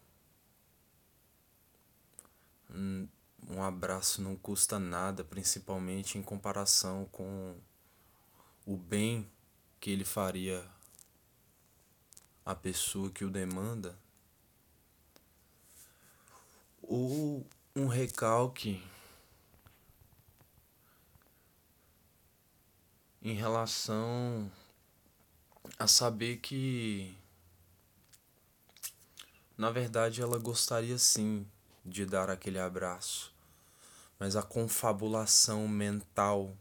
um 3.50 3.63
abraço 3.63 4.22
não 4.22 4.36
custa 4.36 4.80
nada, 4.80 5.24
principalmente 5.24 6.17
em 6.17 6.22
comparação 6.22 7.06
com 7.12 7.58
o 8.65 8.78
bem 8.78 9.30
que 9.80 9.89
ele 9.89 10.06
faria 10.06 10.65
à 12.49 12.55
pessoa 12.55 13.12
que 13.12 13.23
o 13.23 13.29
demanda, 13.29 13.95
ou 16.81 17.45
um 17.75 17.85
recalque 17.85 18.83
em 23.21 23.35
relação 23.35 24.51
a 25.77 25.85
saber 25.85 26.38
que 26.38 27.15
na 29.55 29.69
verdade 29.69 30.19
ela 30.19 30.39
gostaria 30.39 30.97
sim 30.97 31.45
de 31.85 32.03
dar 32.03 32.31
aquele 32.31 32.57
abraço, 32.57 33.31
mas 34.17 34.35
a 34.35 34.41
confabulação 34.41 35.67
mental 35.67 36.57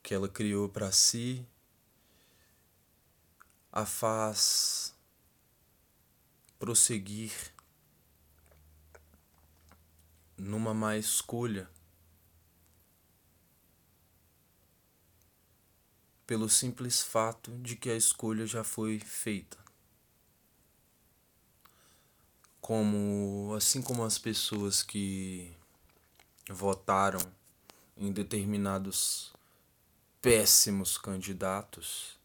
que 0.00 0.14
ela 0.14 0.28
criou 0.28 0.68
para 0.68 0.92
si 0.92 1.44
a 3.72 3.86
faz 3.86 4.94
prosseguir 6.58 7.32
numa 10.36 10.74
má 10.74 10.96
escolha 10.96 11.70
pelo 16.26 16.48
simples 16.48 17.02
fato 17.02 17.50
de 17.58 17.74
que 17.76 17.90
a 17.90 17.96
escolha 17.96 18.46
já 18.46 18.62
foi 18.62 19.00
feita. 19.00 19.58
Como 22.60 23.52
assim 23.56 23.82
como 23.82 24.04
as 24.04 24.16
pessoas 24.18 24.82
que 24.82 25.52
votaram 26.48 27.20
em 27.96 28.12
determinados 28.12 29.32
péssimos 30.20 30.96
candidatos 30.98 32.19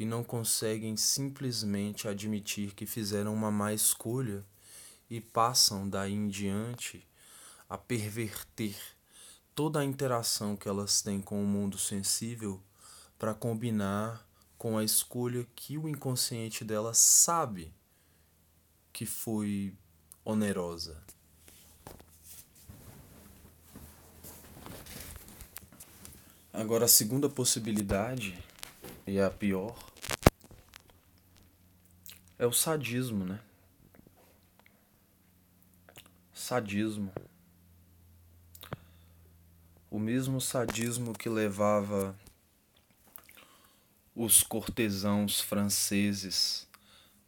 e 0.00 0.06
não 0.06 0.24
conseguem 0.24 0.96
simplesmente 0.96 2.08
admitir 2.08 2.72
que 2.72 2.86
fizeram 2.86 3.34
uma 3.34 3.50
má 3.50 3.74
escolha 3.74 4.42
e 5.10 5.20
passam 5.20 5.86
daí 5.86 6.14
em 6.14 6.26
diante 6.26 7.06
a 7.68 7.76
perverter 7.76 8.74
toda 9.54 9.80
a 9.80 9.84
interação 9.84 10.56
que 10.56 10.66
elas 10.66 11.02
têm 11.02 11.20
com 11.20 11.44
o 11.44 11.46
mundo 11.46 11.76
sensível 11.76 12.62
para 13.18 13.34
combinar 13.34 14.26
com 14.56 14.78
a 14.78 14.82
escolha 14.82 15.46
que 15.54 15.76
o 15.76 15.86
inconsciente 15.86 16.64
delas 16.64 16.96
sabe 16.96 17.70
que 18.90 19.04
foi 19.04 19.74
onerosa. 20.24 20.96
Agora, 26.54 26.86
a 26.86 26.88
segunda 26.88 27.28
possibilidade, 27.28 28.42
e 29.10 29.20
a 29.20 29.28
pior, 29.28 29.89
é 32.40 32.46
o 32.46 32.52
sadismo, 32.54 33.22
né? 33.22 33.38
Sadismo. 36.32 37.12
O 39.90 39.98
mesmo 39.98 40.40
sadismo 40.40 41.12
que 41.12 41.28
levava 41.28 42.16
os 44.16 44.42
cortesãos 44.42 45.38
franceses 45.38 46.66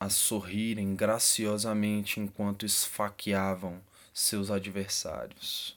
a 0.00 0.08
sorrirem 0.08 0.96
graciosamente 0.96 2.18
enquanto 2.18 2.64
esfaqueavam 2.64 3.82
seus 4.14 4.50
adversários. 4.50 5.76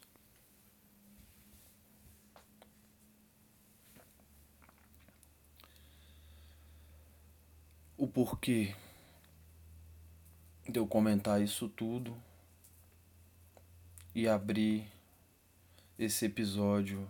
O 7.98 8.08
porquê 8.08 8.74
de 10.67 10.80
eu 10.80 10.88
comentar 10.88 11.41
isso 11.41 11.69
tudo 11.69 12.15
e 14.13 14.28
abrir 14.28 14.88
esse 15.97 16.25
episódio 16.25 17.08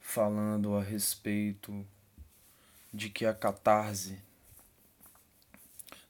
falando 0.00 0.76
a 0.76 0.82
respeito 0.82 1.86
de 2.92 3.08
que 3.08 3.24
a 3.24 3.32
catarse 3.32 4.18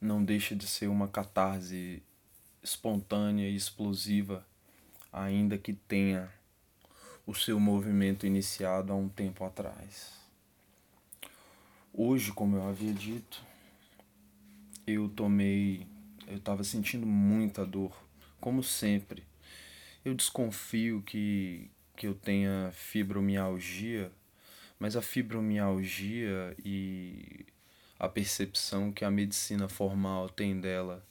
não 0.01 0.25
deixa 0.25 0.57
de 0.57 0.67
ser 0.67 0.89
uma 0.89 1.07
catarse 1.07 2.03
espontânea 2.63 3.49
e 3.49 3.55
explosiva, 3.55 4.45
ainda 5.13 5.57
que 5.57 5.73
tenha 5.73 6.33
o 7.27 7.35
seu 7.35 7.61
movimento 7.61 8.27
iniciado 8.27 8.93
há 8.93 8.97
um 8.97 9.09
tempo 9.09 9.45
atrás. 9.45 10.13
Hoje, 11.95 12.33
como 12.33 12.57
eu 12.57 12.69
havia 12.69 12.93
dito, 12.93 13.45
eu 14.87 15.09
tomei. 15.09 15.87
Eu 16.27 16.37
estava 16.37 16.65
sentindo 16.65 17.07
muita 17.07 17.67
dor, 17.67 17.93
como 18.41 18.63
sempre. 18.63 19.25
Eu 20.05 20.15
desconfio 20.15 21.03
que, 21.03 21.71
que 21.97 22.07
eu 22.07 22.15
tenha 22.15 22.71
fibromialgia, 22.73 24.11
mas 24.79 24.97
a 24.97 25.03
fibromialgia 25.03 26.57
e 26.65 27.47
a 27.99 28.09
percepção 28.09 28.91
que 28.91 29.05
a 29.05 29.11
medicina 29.11 29.69
formal 29.69 30.29
tem 30.29 30.61
dela 30.61 31.07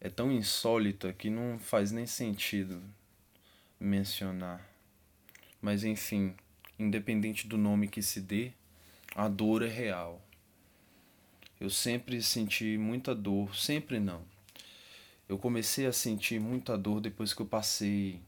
é 0.00 0.08
tão 0.08 0.32
insólita 0.32 1.12
que 1.12 1.30
não 1.30 1.58
faz 1.58 1.92
nem 1.92 2.06
sentido 2.06 2.82
mencionar. 3.78 4.66
Mas 5.60 5.84
enfim, 5.84 6.34
independente 6.78 7.46
do 7.46 7.56
nome 7.56 7.88
que 7.88 8.02
se 8.02 8.20
dê, 8.20 8.52
a 9.14 9.28
dor 9.28 9.62
é 9.62 9.68
real. 9.68 10.23
Eu 11.64 11.70
sempre 11.70 12.20
senti 12.20 12.76
muita 12.76 13.14
dor, 13.14 13.56
sempre 13.56 13.98
não. 13.98 14.22
Eu 15.26 15.38
comecei 15.38 15.86
a 15.86 15.94
sentir 15.94 16.38
muita 16.38 16.76
dor 16.76 17.00
depois 17.00 17.32
que 17.32 17.40
eu 17.40 17.46
passei 17.46 18.20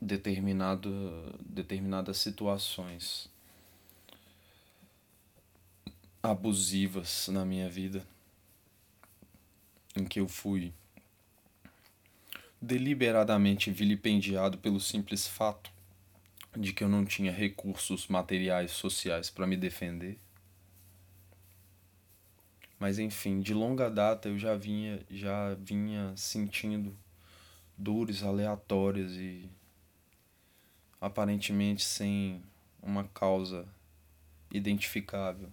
determinado, 0.00 0.90
determinadas 1.38 2.18
situações 2.18 3.30
abusivas 6.20 7.28
na 7.28 7.44
minha 7.44 7.70
vida, 7.70 8.04
em 9.94 10.04
que 10.04 10.18
eu 10.18 10.26
fui 10.26 10.72
deliberadamente 12.60 13.70
vilipendiado 13.70 14.58
pelo 14.58 14.80
simples 14.80 15.28
fato 15.28 15.70
de 16.56 16.72
que 16.72 16.82
eu 16.82 16.88
não 16.88 17.04
tinha 17.04 17.30
recursos 17.30 18.08
materiais 18.08 18.72
sociais 18.72 19.30
para 19.30 19.46
me 19.46 19.56
defender. 19.56 20.18
Mas 22.82 22.98
enfim, 22.98 23.40
de 23.40 23.54
longa 23.54 23.88
data 23.88 24.28
eu 24.28 24.36
já 24.36 24.56
vinha 24.56 24.98
já 25.08 25.54
vinha 25.54 26.12
sentindo 26.16 26.92
dores 27.78 28.24
aleatórias 28.24 29.12
e 29.12 29.48
aparentemente 31.00 31.84
sem 31.84 32.42
uma 32.82 33.04
causa 33.04 33.68
identificável. 34.52 35.48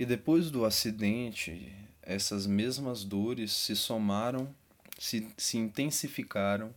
E 0.00 0.04
depois 0.04 0.50
do 0.50 0.64
acidente, 0.64 1.72
essas 2.02 2.44
mesmas 2.44 3.04
dores 3.04 3.52
se 3.52 3.76
somaram, 3.76 4.52
se, 4.98 5.32
se 5.38 5.58
intensificaram 5.58 6.74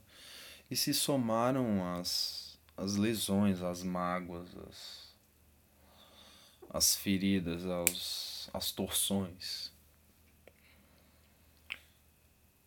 e 0.70 0.76
se 0.76 0.94
somaram 0.94 1.84
às 1.96 2.56
as 2.78 2.98
lesões, 2.98 3.64
as 3.64 3.82
mágoas, 3.82 4.48
as, 4.70 5.13
as 6.74 6.96
feridas, 6.96 7.64
as, 7.66 8.50
as 8.52 8.72
torções. 8.72 9.72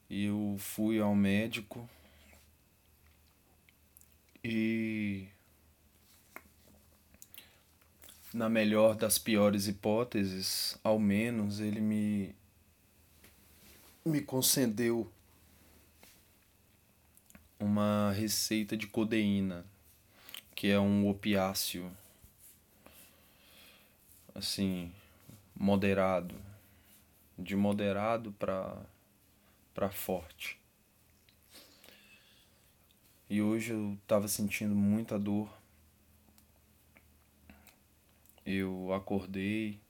E 0.09 0.27
eu 0.27 0.55
fui 0.61 1.01
ao 1.01 1.16
médico 1.16 1.90
e 4.45 5.27
na 8.33 8.49
melhor 8.49 8.95
das 8.95 9.19
piores 9.19 9.66
hipóteses, 9.66 10.79
ao 10.85 11.01
menos 11.01 11.59
ele 11.59 11.81
me 11.81 12.35
me 14.05 14.21
concedeu 14.21 15.11
uma 17.59 18.12
receita 18.12 18.77
de 18.77 18.87
codeína 18.87 19.66
que 20.55 20.69
é 20.69 20.79
um 20.79 21.09
opiáceo 21.09 21.90
assim 24.37 24.92
moderado 25.55 26.35
de 27.38 27.57
moderado 27.57 28.33
para 28.33 28.77
para 29.75 29.90
forte 29.90 30.59
e 33.29 33.42
hoje 33.42 33.72
eu 33.72 33.99
estava 34.03 34.29
sentindo 34.29 34.75
muita 34.75 35.18
dor 35.18 35.51
eu 38.44 38.92
acordei 38.92 39.81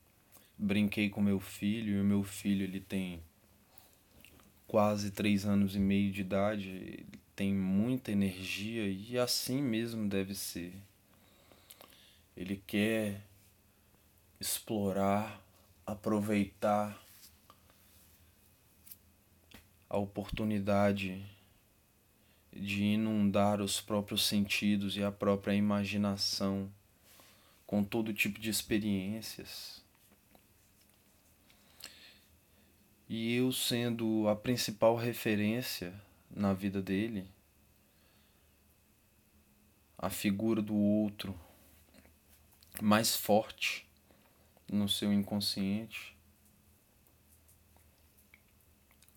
brinquei 0.58 1.10
com 1.10 1.20
meu 1.20 1.38
filho 1.38 1.96
e 1.96 2.00
o 2.00 2.04
meu 2.04 2.22
filho 2.22 2.64
ele 2.64 2.80
tem 2.80 3.20
quase 4.66 5.10
três 5.10 5.44
anos 5.44 5.76
e 5.76 5.78
meio 5.78 6.10
de 6.12 6.20
idade, 6.20 6.68
ele 6.68 7.06
tem 7.34 7.54
muita 7.54 8.10
energia 8.10 8.86
e 8.88 9.18
assim 9.18 9.62
mesmo 9.62 10.08
deve 10.08 10.34
ser. 10.34 10.72
Ele 12.36 12.62
quer 12.66 13.22
explorar, 14.40 15.42
aproveitar 15.86 17.00
a 19.88 19.96
oportunidade 19.96 21.24
de 22.52 22.82
inundar 22.82 23.60
os 23.60 23.80
próprios 23.80 24.24
sentidos 24.24 24.96
e 24.96 25.02
a 25.02 25.12
própria 25.12 25.54
imaginação 25.54 26.70
com 27.66 27.84
todo 27.84 28.14
tipo 28.14 28.38
de 28.38 28.50
experiências. 28.50 29.82
E 33.08 33.34
eu 33.34 33.52
sendo 33.52 34.28
a 34.28 34.34
principal 34.34 34.96
referência 34.96 35.94
na 36.30 36.52
vida 36.52 36.82
dele, 36.82 37.28
a 39.96 40.10
figura 40.10 40.60
do 40.60 40.74
outro 40.74 41.38
mais 42.82 43.16
forte 43.16 43.85
no 44.70 44.88
seu 44.88 45.12
inconsciente, 45.12 46.16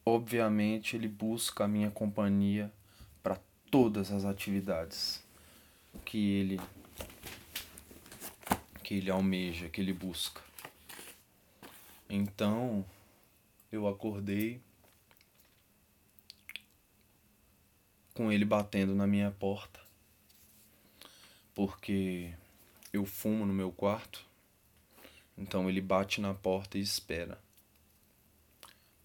obviamente 0.06 0.96
ele 0.96 1.08
busca 1.08 1.66
a 1.66 1.68
minha 1.68 1.92
companhia 1.92 2.72
para 3.22 3.40
todas 3.70 4.12
as 4.12 4.26
atividades 4.26 5.24
que 6.06 6.18
ele 6.18 6.60
que 8.84 8.96
ele 8.96 9.12
almeja, 9.12 9.70
que 9.70 9.80
ele 9.80 9.94
busca. 9.94 10.42
Então, 12.10 12.84
eu 13.72 13.88
acordei 13.88 14.60
com 18.16 18.32
ele 18.32 18.44
batendo 18.44 18.96
na 18.96 19.06
minha 19.06 19.30
porta, 19.30 19.80
porque 21.54 22.34
eu 22.92 23.06
fumo 23.06 23.46
no 23.46 23.54
meu 23.54 23.72
quarto, 23.72 24.26
então 25.40 25.70
ele 25.70 25.82
bate 25.82 26.22
na 26.22 26.34
porta 26.34 26.78
e 26.78 26.82
espera 26.82 27.40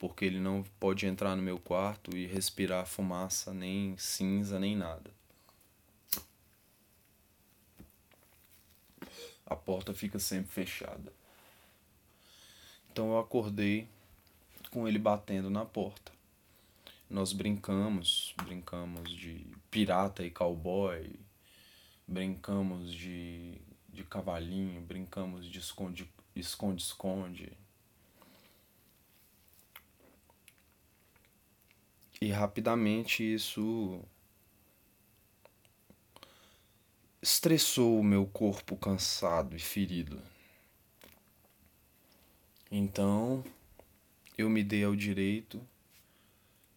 porque 0.04 0.26
ele 0.26 0.38
não 0.38 0.62
pode 0.78 1.06
entrar 1.06 1.34
no 1.34 1.42
meu 1.42 1.58
quarto 1.58 2.14
e 2.14 2.26
respirar 2.26 2.84
fumaça, 2.84 3.54
nem 3.54 3.96
cinza, 3.96 4.58
nem 4.58 4.76
nada. 4.76 5.10
A 9.46 9.56
porta 9.56 9.94
fica 9.94 10.18
sempre 10.18 10.52
fechada. 10.52 11.10
Então 12.92 13.12
eu 13.12 13.18
acordei 13.18 13.88
com 14.70 14.86
ele 14.86 14.98
batendo 14.98 15.48
na 15.48 15.64
porta. 15.64 16.12
Nós 17.08 17.32
brincamos, 17.32 18.34
brincamos 18.44 19.10
de 19.10 19.46
pirata 19.70 20.22
e 20.22 20.30
cowboy, 20.30 21.18
brincamos 22.06 22.92
de, 22.92 23.54
de 23.88 24.04
cavalinho, 24.04 24.82
brincamos 24.82 25.46
de 25.46 25.62
esconde-esconde 26.34 27.56
E 32.24 32.30
rapidamente 32.30 33.22
isso 33.22 34.02
estressou 37.20 38.00
o 38.00 38.02
meu 38.02 38.24
corpo 38.26 38.78
cansado 38.78 39.54
e 39.54 39.58
ferido. 39.58 40.22
Então, 42.70 43.44
eu 44.38 44.48
me 44.48 44.64
dei 44.64 44.84
ao 44.84 44.96
direito 44.96 45.60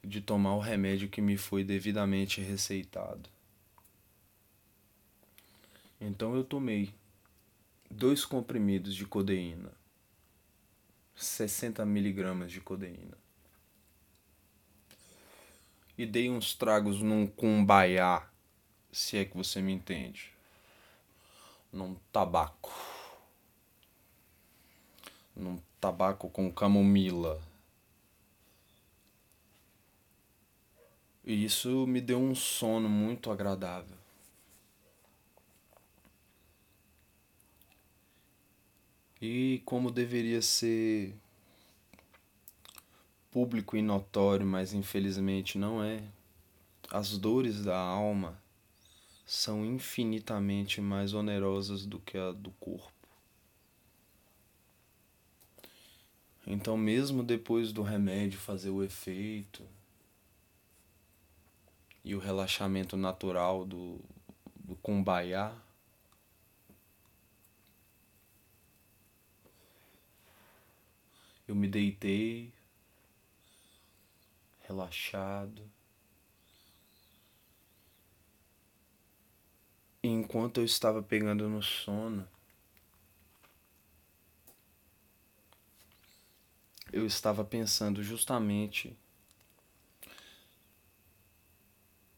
de 0.04 0.20
tomar 0.20 0.56
o 0.56 0.60
remédio 0.60 1.08
que 1.08 1.22
me 1.22 1.38
foi 1.38 1.64
devidamente 1.64 2.42
receitado. 2.42 3.30
Então 6.02 6.36
eu 6.36 6.44
tomei 6.44 6.94
dois 7.90 8.26
comprimidos 8.26 8.96
de 8.96 9.06
codeína, 9.06 9.72
60 11.16 11.86
miligramas 11.86 12.52
de 12.52 12.62
codeína 12.62 13.18
e 15.98 16.06
dei 16.06 16.30
uns 16.30 16.54
tragos 16.54 17.02
num 17.02 17.26
cumbaiá, 17.26 18.30
se 18.92 19.18
é 19.18 19.26
que 19.26 19.36
você 19.36 19.62
me 19.62 19.74
entende. 19.74 20.32
Num 21.72 21.96
tabaco. 22.14 22.72
Num 25.36 25.60
tabaco 25.82 26.30
com 26.30 26.52
camomila. 26.52 27.42
E 31.26 31.44
isso 31.44 31.86
me 31.88 32.00
deu 32.00 32.20
um 32.20 32.36
sono 32.36 32.88
muito 32.88 33.32
agradável. 33.32 33.97
E 39.22 39.62
como 39.66 39.90
deveria 39.90 40.42
ser 40.42 41.16
público 43.32 43.76
e 43.76 43.82
notório, 43.82 44.46
mas 44.46 44.74
infelizmente 44.74 45.58
não 45.58 45.84
é. 45.84 46.02
As 46.90 47.18
dores 47.18 47.64
da 47.64 47.78
alma 47.78 48.40
são 49.26 49.66
infinitamente 49.66 50.80
mais 50.80 51.14
onerosas 51.14 51.86
do 51.86 52.00
que 52.00 52.18
a 52.18 52.32
do 52.32 52.52
corpo. 52.52 52.92
Então, 56.46 56.78
mesmo 56.78 57.24
depois 57.24 57.74
do 57.74 57.82
remédio 57.82 58.40
fazer 58.40 58.70
o 58.70 58.82
efeito 58.82 59.62
e 62.06 62.16
o 62.16 62.20
relaxamento 62.20 62.96
natural 62.96 63.66
do, 63.66 64.00
do 64.56 64.76
kumbaya, 64.78 65.52
eu 71.48 71.56
me 71.56 71.68
deitei 71.68 72.54
relaxado. 74.62 75.62
E 80.04 80.08
enquanto 80.10 80.60
eu 80.60 80.66
estava 80.66 81.02
pegando 81.02 81.48
no 81.50 81.64
sono, 81.64 82.28
eu 86.92 87.06
estava 87.06 87.44
pensando 87.44 88.04
justamente 88.04 88.98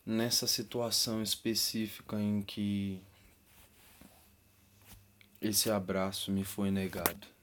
nessa 0.05 0.47
situação 0.47 1.21
específica 1.21 2.19
em 2.19 2.41
que 2.41 3.01
esse 5.39 5.69
abraço 5.69 6.31
me 6.31 6.43
foi 6.43 6.71
negado. 6.71 7.38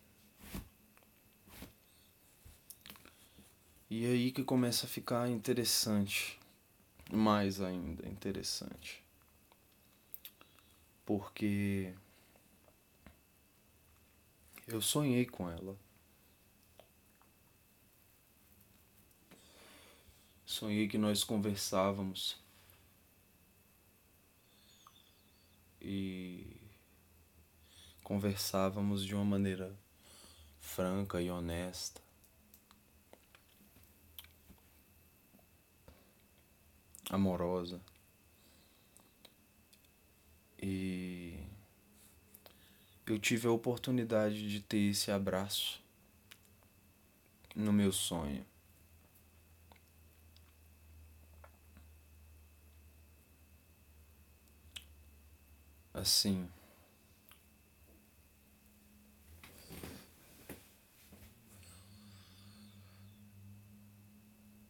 E 3.89 4.05
é 4.05 4.09
aí 4.09 4.33
que 4.33 4.43
começa 4.43 4.85
a 4.85 4.89
ficar 4.89 5.29
interessante, 5.29 6.41
mais 7.13 7.61
ainda 7.61 8.09
interessante. 8.09 9.01
Porque 11.05 11.95
eu 14.67 14.83
sonhei 14.83 15.25
com 15.25 15.49
ela. 15.49 15.77
Sonhei 20.45 20.89
que 20.89 20.99
nós 20.99 21.23
conversávamos 21.23 22.37
e 25.81 26.57
conversávamos 28.03 29.05
de 29.05 29.15
uma 29.15 29.25
maneira 29.25 29.73
franca 30.61 31.21
e 31.21 31.31
honesta. 31.31 32.06
Amorosa. 37.11 37.81
E 40.61 41.39
eu 43.07 43.19
tive 43.19 43.47
a 43.47 43.53
oportunidade 43.53 44.49
de 44.49 44.61
ter 44.61 44.91
esse 44.91 45.11
abraço 45.11 45.81
no 47.55 47.73
meu 47.73 47.93
sonho. 47.93 48.45
Assim. 55.95 56.49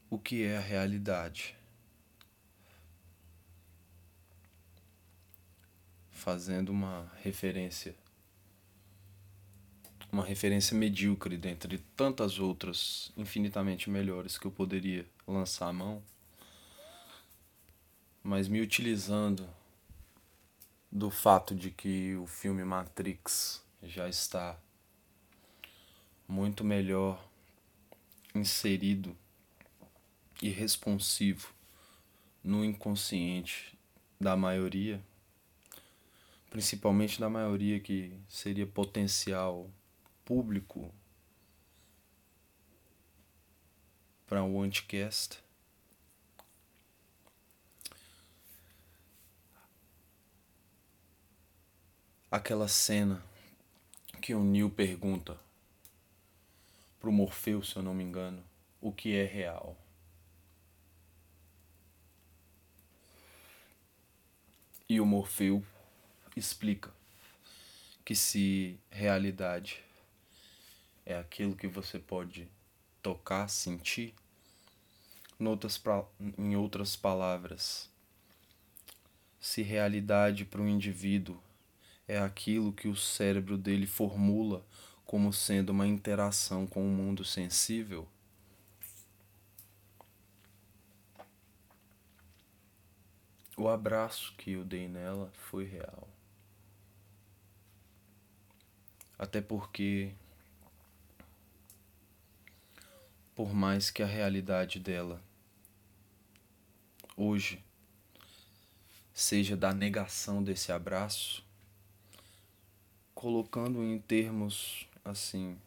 O 0.09 0.19
que 0.19 0.45
é 0.45 0.57
a 0.57 0.61
realidade? 0.61 1.57
Fazendo 6.27 6.71
uma 6.71 7.09
referência 7.23 7.95
uma 10.11 10.25
referência 10.25 10.77
medíocre 10.77 11.37
dentre 11.37 11.79
tantas 11.95 12.41
outras 12.41 13.13
infinitamente 13.17 13.89
melhores 13.89 14.37
que 14.37 14.45
eu 14.45 14.51
poderia 14.51 15.07
lançar 15.25 15.69
a 15.69 15.73
mão, 15.73 16.03
mas 18.25 18.49
me 18.49 18.61
utilizando 18.61 19.49
do 20.91 21.13
fato 21.13 21.55
de 21.55 21.71
que 21.71 22.17
o 22.17 22.27
filme 22.27 22.65
Matrix 22.65 23.63
já 23.85 24.09
está 24.09 24.59
muito 26.27 26.65
melhor 26.65 27.25
inserido 28.35 29.17
e 30.43 30.49
responsivo 30.49 31.55
no 32.43 32.65
inconsciente 32.65 33.79
da 34.21 34.37
maioria, 34.37 35.01
principalmente 36.57 37.21
da 37.21 37.29
maioria 37.29 37.79
que 37.79 38.19
seria 38.27 38.67
potencial 38.67 39.71
público 40.25 40.91
para 44.27 44.43
um 44.43 44.63
anticast. 44.63 45.39
Aquela 52.31 52.69
cena 52.69 53.23
que 54.23 54.35
o 54.35 54.43
Neil 54.43 54.71
pergunta 54.71 55.39
pro 56.99 57.13
Morfeu, 57.13 57.63
se 57.63 57.77
eu 57.77 57.83
não 57.83 57.93
me 57.93 58.03
engano, 58.03 58.43
o 58.81 58.91
que 58.91 59.15
é 59.15 59.27
real. 59.27 59.77
E 64.89 64.99
o 64.99 65.05
Morfeu 65.05 65.63
explica 66.37 66.93
que 68.05 68.15
se 68.15 68.79
realidade 68.91 69.83
é 71.05 71.19
aquilo 71.19 71.57
que 71.57 71.67
você 71.67 71.99
pode 71.99 72.47
tocar, 73.03 73.49
sentir, 73.49 74.15
em 76.39 76.57
outras 76.57 76.95
palavras, 76.95 77.91
se 79.41 79.63
realidade 79.63 80.45
para 80.45 80.61
o 80.61 80.69
indivíduo 80.69 81.41
é 82.07 82.19
aquilo 82.19 82.73
que 82.73 82.87
o 82.87 82.95
cérebro 82.95 83.57
dele 83.57 83.87
formula 83.87 84.65
como 85.05 85.33
sendo 85.33 85.71
uma 85.71 85.87
interação 85.87 86.67
com 86.67 86.87
o 86.87 86.91
mundo 86.91 87.25
sensível, 87.25 88.09
O 93.59 93.71
abraço 93.71 94.35
que 94.37 94.53
eu 94.53 94.63
dei 94.63 94.87
nela 94.87 95.33
foi 95.51 95.65
real. 95.65 96.07
Até 99.19 99.41
porque, 99.41 100.13
por 103.35 103.55
mais 103.55 103.91
que 103.91 104.03
a 104.03 104.07
realidade 104.07 104.79
dela 104.79 105.23
hoje 107.17 107.65
seja 109.15 109.57
da 109.57 109.73
negação 109.73 110.43
desse 110.43 110.71
abraço, 110.71 111.43
colocando 113.15 113.83
em 113.83 113.99
termos 113.99 114.87
assim 115.03 115.59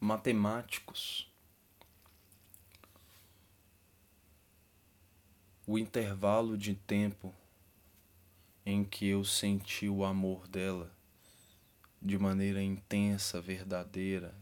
matemáticos, 0.00 1.30
o 5.64 5.78
intervalo 5.78 6.58
de 6.58 6.74
tempo 6.74 7.32
em 8.66 8.82
que 8.82 9.06
eu 9.06 9.24
senti 9.24 9.88
o 9.88 10.04
amor 10.04 10.48
dela 10.48 10.90
de 12.00 12.18
maneira 12.18 12.62
intensa, 12.62 13.40
verdadeira, 13.40 14.34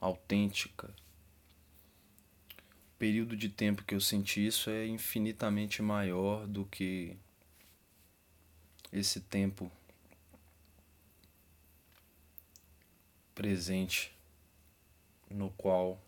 autêntica. 0.00 0.94
O 2.94 2.98
período 2.98 3.36
de 3.36 3.48
tempo 3.48 3.84
que 3.84 3.94
eu 3.94 4.00
senti 4.00 4.46
isso 4.46 4.70
é 4.70 4.86
infinitamente 4.86 5.82
maior 5.82 6.46
do 6.46 6.64
que 6.64 7.16
esse 8.92 9.20
tempo 9.20 9.70
presente 13.34 14.14
no 15.30 15.50
qual 15.50 16.00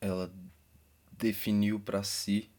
ela 0.00 0.32
definiu 1.12 1.78
para 1.78 2.02
si 2.02 2.50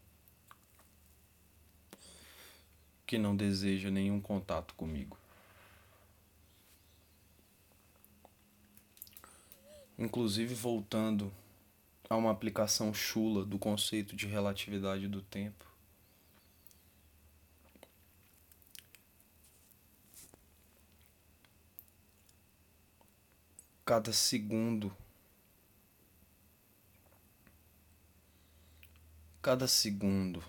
que 3.07 3.17
não 3.17 3.35
deseja 3.35 3.89
nenhum 3.89 4.19
contato 4.19 4.75
comigo. 4.75 5.17
Inclusive, 9.97 10.53
voltando 10.53 11.33
a 12.09 12.15
uma 12.17 12.31
aplicação 12.31 12.93
chula 12.93 13.45
do 13.45 13.57
conceito 13.57 14.15
de 14.15 14.27
relatividade 14.27 15.07
do 15.07 15.21
tempo. 15.21 15.65
Cada 23.85 24.11
segundo 24.11 24.93
Cada 29.41 29.65
segundo 29.65 30.43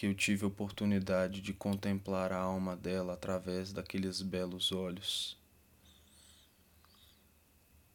que 0.00 0.06
eu 0.06 0.14
tive 0.14 0.46
oportunidade 0.46 1.42
de 1.42 1.52
contemplar 1.52 2.32
a 2.32 2.38
alma 2.38 2.74
dela 2.74 3.12
através 3.12 3.70
daqueles 3.70 4.22
belos 4.22 4.72
olhos, 4.72 5.36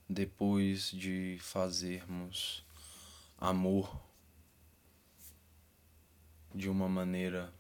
depois 0.08 0.92
de 0.92 1.40
fazermos 1.42 2.64
amor 3.40 4.00
de 6.54 6.70
uma 6.70 6.88
maneira 6.88 7.52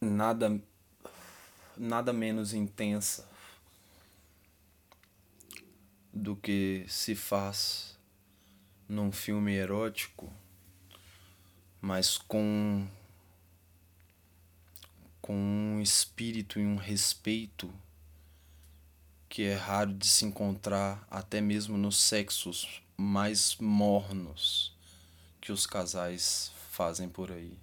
nada 0.00 0.60
nada 1.76 2.12
menos 2.12 2.52
intensa 2.52 3.24
do 6.12 6.34
que 6.34 6.84
se 6.88 7.14
faz 7.14 7.93
num 8.88 9.10
filme 9.10 9.54
erótico, 9.54 10.32
mas 11.80 12.18
com 12.18 12.86
com 15.20 15.34
um 15.34 15.80
espírito 15.80 16.60
e 16.60 16.66
um 16.66 16.76
respeito 16.76 17.72
que 19.26 19.42
é 19.42 19.54
raro 19.54 19.94
de 19.94 20.06
se 20.06 20.26
encontrar 20.26 21.06
até 21.10 21.40
mesmo 21.40 21.78
nos 21.78 21.96
sexos 21.96 22.82
mais 22.96 23.56
mornos 23.56 24.76
que 25.40 25.50
os 25.50 25.66
casais 25.66 26.52
fazem 26.70 27.08
por 27.08 27.32
aí. 27.32 27.58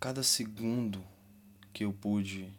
Cada 0.00 0.22
segundo 0.22 1.04
que 1.72 1.84
eu 1.84 1.92
pude 1.92 2.52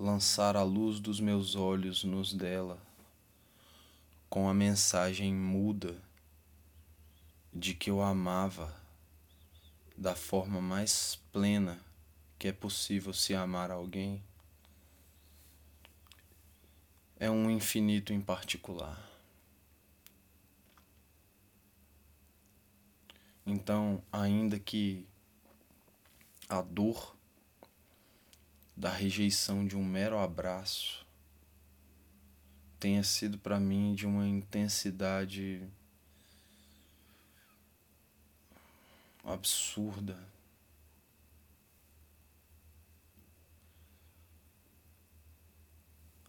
lançar 0.00 0.56
a 0.56 0.62
luz 0.62 0.98
dos 0.98 1.20
meus 1.20 1.54
olhos 1.54 2.04
nos 2.04 2.32
dela, 2.32 2.80
com 4.30 4.48
a 4.48 4.54
mensagem 4.54 5.34
muda 5.34 5.94
de 7.52 7.74
que 7.74 7.90
eu 7.90 8.00
amava 8.00 8.74
da 9.94 10.14
forma 10.14 10.58
mais 10.58 11.16
plena 11.30 11.78
que 12.38 12.48
é 12.48 12.52
possível 12.52 13.12
se 13.12 13.34
amar 13.34 13.70
alguém, 13.70 14.22
é 17.18 17.30
um 17.30 17.50
infinito 17.50 18.14
em 18.14 18.22
particular. 18.22 19.06
Então, 23.44 24.02
ainda 24.10 24.58
que 24.58 25.06
a 26.48 26.62
dor 26.62 27.19
da 28.80 28.90
rejeição 28.90 29.66
de 29.66 29.76
um 29.76 29.84
mero 29.84 30.18
abraço 30.18 31.06
tenha 32.78 33.04
sido 33.04 33.36
para 33.36 33.60
mim 33.60 33.94
de 33.94 34.06
uma 34.06 34.26
intensidade 34.26 35.68
absurda. 39.22 40.18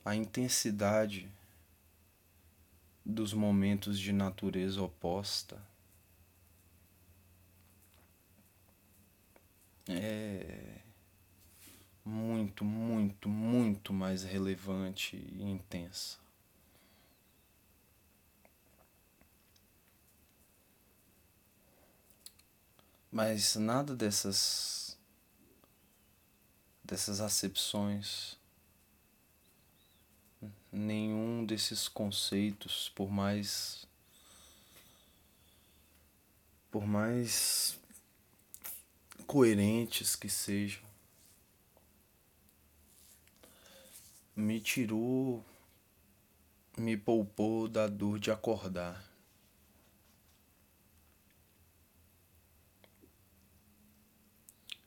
A 0.04 0.14
intensidade 0.14 1.32
dos 3.06 3.34
momentos 3.34 3.98
de 3.98 4.12
natureza 4.12 4.82
oposta 4.82 5.58
é 9.88 10.61
muito, 12.52 12.66
muito, 12.66 13.30
muito 13.30 13.94
mais 13.94 14.24
relevante 14.24 15.16
e 15.16 15.44
intensa. 15.44 16.18
Mas 23.12 23.56
nada 23.56 23.96
dessas 23.96 24.98
dessas 26.84 27.22
acepções, 27.22 28.38
nenhum 30.72 31.46
desses 31.46 31.88
conceitos, 31.88 32.90
por 32.96 33.10
mais 33.10 33.88
por 36.70 36.86
mais 36.86 37.78
coerentes 39.28 40.16
que 40.16 40.30
sejam, 40.30 40.91
me 44.36 44.60
tirou, 44.60 45.44
me 46.78 46.98
poupou 46.98 47.68
da 47.68 47.88
dor 47.88 48.20
de 48.20 48.32
acordar. 48.32 49.10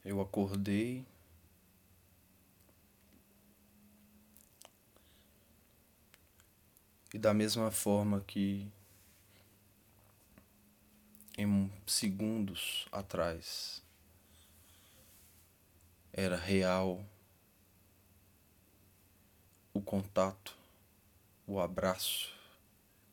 Eu 0.05 0.21
acordei 0.21 1.07
e 7.15 7.19
da 7.19 7.33
mesma 7.33 7.71
forma 7.71 8.21
que 8.21 8.69
em 11.39 11.73
segundos 11.87 12.87
atrás 12.93 13.83
era 16.13 16.37
real 16.37 17.05
o 19.75 19.83
contato, 19.83 20.57
o 21.45 21.59
abraço, 21.61 22.33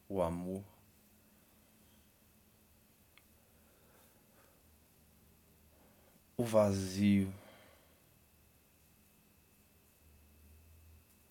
o 0.08 0.22
amor. 0.22 0.64
O 6.38 6.44
vazio, 6.44 7.32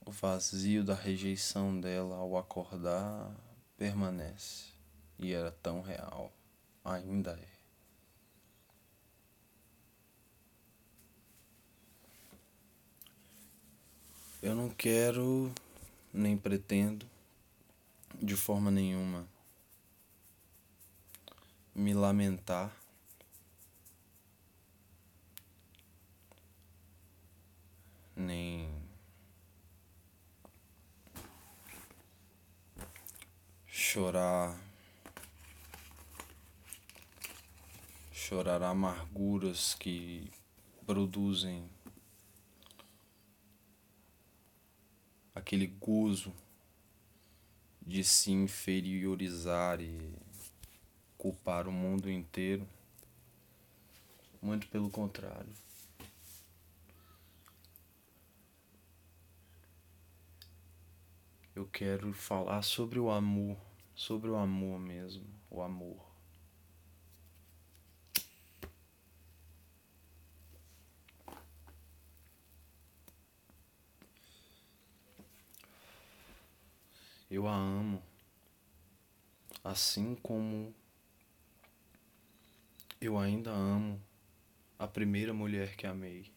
o 0.04 0.10
vazio 0.10 0.84
da 0.84 0.94
rejeição 0.94 1.80
dela 1.80 2.16
ao 2.16 2.36
acordar 2.36 3.34
permanece 3.76 4.72
e 5.18 5.32
era 5.32 5.50
tão 5.50 5.80
real, 5.80 6.32
ainda 6.84 7.32
é. 7.32 7.59
Eu 14.42 14.54
não 14.54 14.70
quero 14.70 15.52
nem 16.14 16.34
pretendo 16.34 17.06
de 18.14 18.34
forma 18.34 18.70
nenhuma 18.70 19.28
me 21.74 21.92
lamentar. 21.92 22.74
Nem 28.16 28.70
chorar 33.66 34.58
chorar 38.10 38.62
amarguras 38.62 39.74
que 39.74 40.30
produzem 40.86 41.68
aquele 45.40 45.66
gozo 45.66 46.32
de 47.80 48.04
se 48.04 48.30
inferiorizar 48.30 49.80
e 49.80 50.14
culpar 51.16 51.66
o 51.66 51.72
mundo 51.72 52.10
inteiro. 52.10 52.68
Muito 54.40 54.68
pelo 54.68 54.90
contrário. 54.90 55.52
Eu 61.54 61.66
quero 61.66 62.12
falar 62.12 62.62
sobre 62.62 62.98
o 62.98 63.10
amor, 63.10 63.56
sobre 63.94 64.30
o 64.30 64.36
amor 64.36 64.78
mesmo, 64.78 65.26
o 65.50 65.60
amor. 65.62 66.09
Eu 77.30 77.46
a 77.46 77.54
amo, 77.54 78.02
assim 79.62 80.16
como 80.16 80.74
eu 83.00 83.16
ainda 83.16 83.52
amo 83.52 84.02
a 84.76 84.88
primeira 84.88 85.32
mulher 85.32 85.76
que 85.76 85.86
amei. 85.86 86.32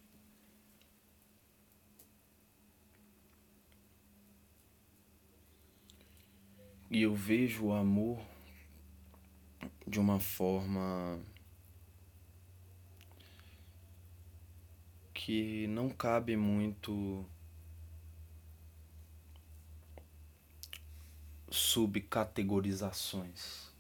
E 6.92 7.02
eu 7.02 7.16
vejo 7.16 7.66
o 7.66 7.74
amor 7.74 8.24
de 9.88 10.00
uma 10.00 10.20
forma 10.20 11.20
que 15.12 15.66
não 15.68 15.90
cabe 15.90 16.38
muito 16.38 17.26
subcategorizações. 21.54 23.72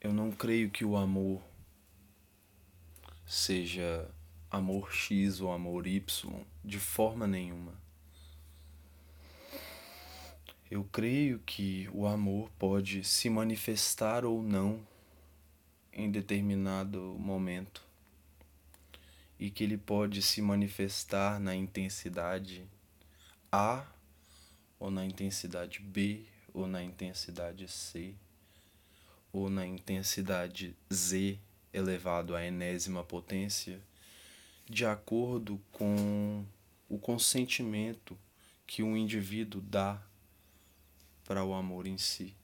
Eu 0.00 0.12
não 0.12 0.32
creio 0.32 0.68
que 0.68 0.84
o 0.84 0.96
amor 0.96 1.40
seja 3.24 4.10
amor 4.50 4.92
X 4.92 5.40
ou 5.40 5.52
amor 5.52 5.86
Y, 5.86 6.44
de 6.64 6.80
forma 6.80 7.28
nenhuma. 7.28 7.72
Eu 10.68 10.82
creio 10.82 11.38
que 11.38 11.88
o 11.92 12.04
amor 12.04 12.50
pode 12.58 13.04
se 13.04 13.30
manifestar 13.30 14.24
ou 14.24 14.42
não 14.42 14.84
em 15.92 16.10
determinado 16.10 17.14
momento 17.16 17.86
e 19.38 19.50
que 19.50 19.62
ele 19.62 19.78
pode 19.78 20.20
se 20.20 20.42
manifestar 20.42 21.38
na 21.38 21.54
intensidade 21.54 22.66
a, 23.50 23.86
ou 24.78 24.90
na 24.90 25.04
intensidade 25.04 25.80
B, 25.80 26.24
ou 26.52 26.66
na 26.66 26.82
intensidade 26.82 27.68
C, 27.68 28.14
ou 29.32 29.48
na 29.50 29.66
intensidade 29.66 30.76
Z 30.92 31.38
elevado 31.72 32.34
à 32.34 32.44
enésima 32.44 33.04
potência, 33.04 33.80
de 34.66 34.84
acordo 34.84 35.60
com 35.72 36.44
o 36.88 36.98
consentimento 36.98 38.18
que 38.66 38.82
o 38.82 38.96
indivíduo 38.96 39.60
dá 39.60 40.00
para 41.24 41.44
o 41.44 41.54
amor 41.54 41.86
em 41.86 41.98
si. 41.98 42.34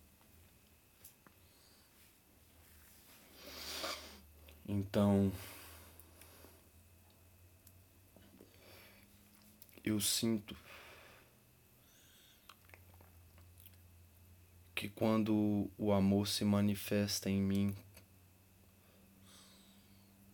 Então, 4.66 5.30
eu 9.84 10.00
sinto 10.00 10.56
que 14.84 14.90
quando 14.90 15.70
o 15.78 15.92
amor 15.92 16.28
se 16.28 16.44
manifesta 16.44 17.30
em 17.30 17.40
mim, 17.40 17.74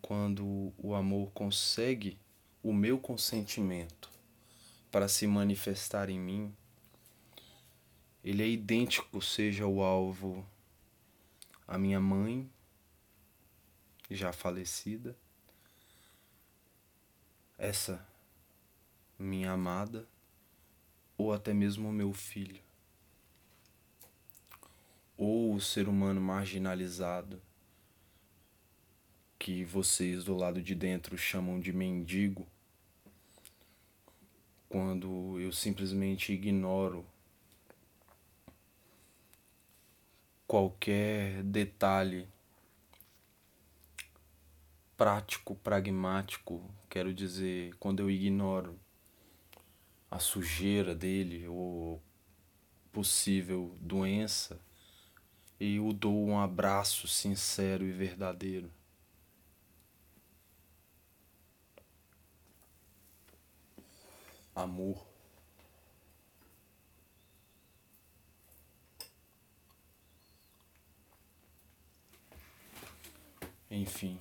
quando 0.03 0.75
o 0.77 0.93
amor 0.93 1.31
consegue 1.31 2.19
o 2.61 2.73
meu 2.73 2.99
consentimento 2.99 4.11
para 4.91 5.07
se 5.07 5.25
manifestar 5.25 6.11
em 6.11 6.19
mim, 6.19 6.53
ele 8.25 8.43
é 8.43 8.49
idêntico, 8.49 9.23
seja 9.23 9.69
o 9.69 9.85
alvo 9.85 10.45
a 11.65 11.79
minha 11.79 12.01
mãe, 12.01 12.51
já 14.11 14.33
falecida, 14.33 15.17
essa 17.57 18.05
minha 19.17 19.53
amada, 19.53 20.09
ou 21.17 21.33
até 21.33 21.55
mesmo 21.55 21.89
o 21.89 21.93
meu 21.93 22.13
filho 22.13 22.69
ou 25.21 25.55
o 25.55 25.61
ser 25.61 25.87
humano 25.87 26.19
marginalizado, 26.19 27.43
que 29.39 29.63
vocês 29.67 30.25
do 30.25 30.35
lado 30.35 30.63
de 30.63 30.75
dentro 30.75 31.19
chamam 31.19 31.61
de 31.61 31.75
mendigo, 31.75 32.49
quando 34.67 35.39
eu 35.39 35.53
simplesmente 35.53 36.33
ignoro 36.33 37.05
qualquer 40.47 41.43
detalhe 41.43 42.27
prático, 44.97 45.55
pragmático, 45.57 46.65
quero 46.89 47.13
dizer, 47.13 47.75
quando 47.79 48.01
eu 48.01 48.11
ignoro 48.11 48.81
a 50.11 50.19
sujeira 50.19 50.95
dele 50.95 51.47
ou 51.47 52.03
possível 52.91 53.77
doença 53.83 54.59
e 55.61 55.79
o 55.79 55.93
dou 55.93 56.27
um 56.27 56.39
abraço 56.41 57.07
sincero 57.07 57.85
e 57.85 57.93
verdadeiro. 57.93 58.71
Amor. 64.55 65.07
Enfim. 73.71 74.19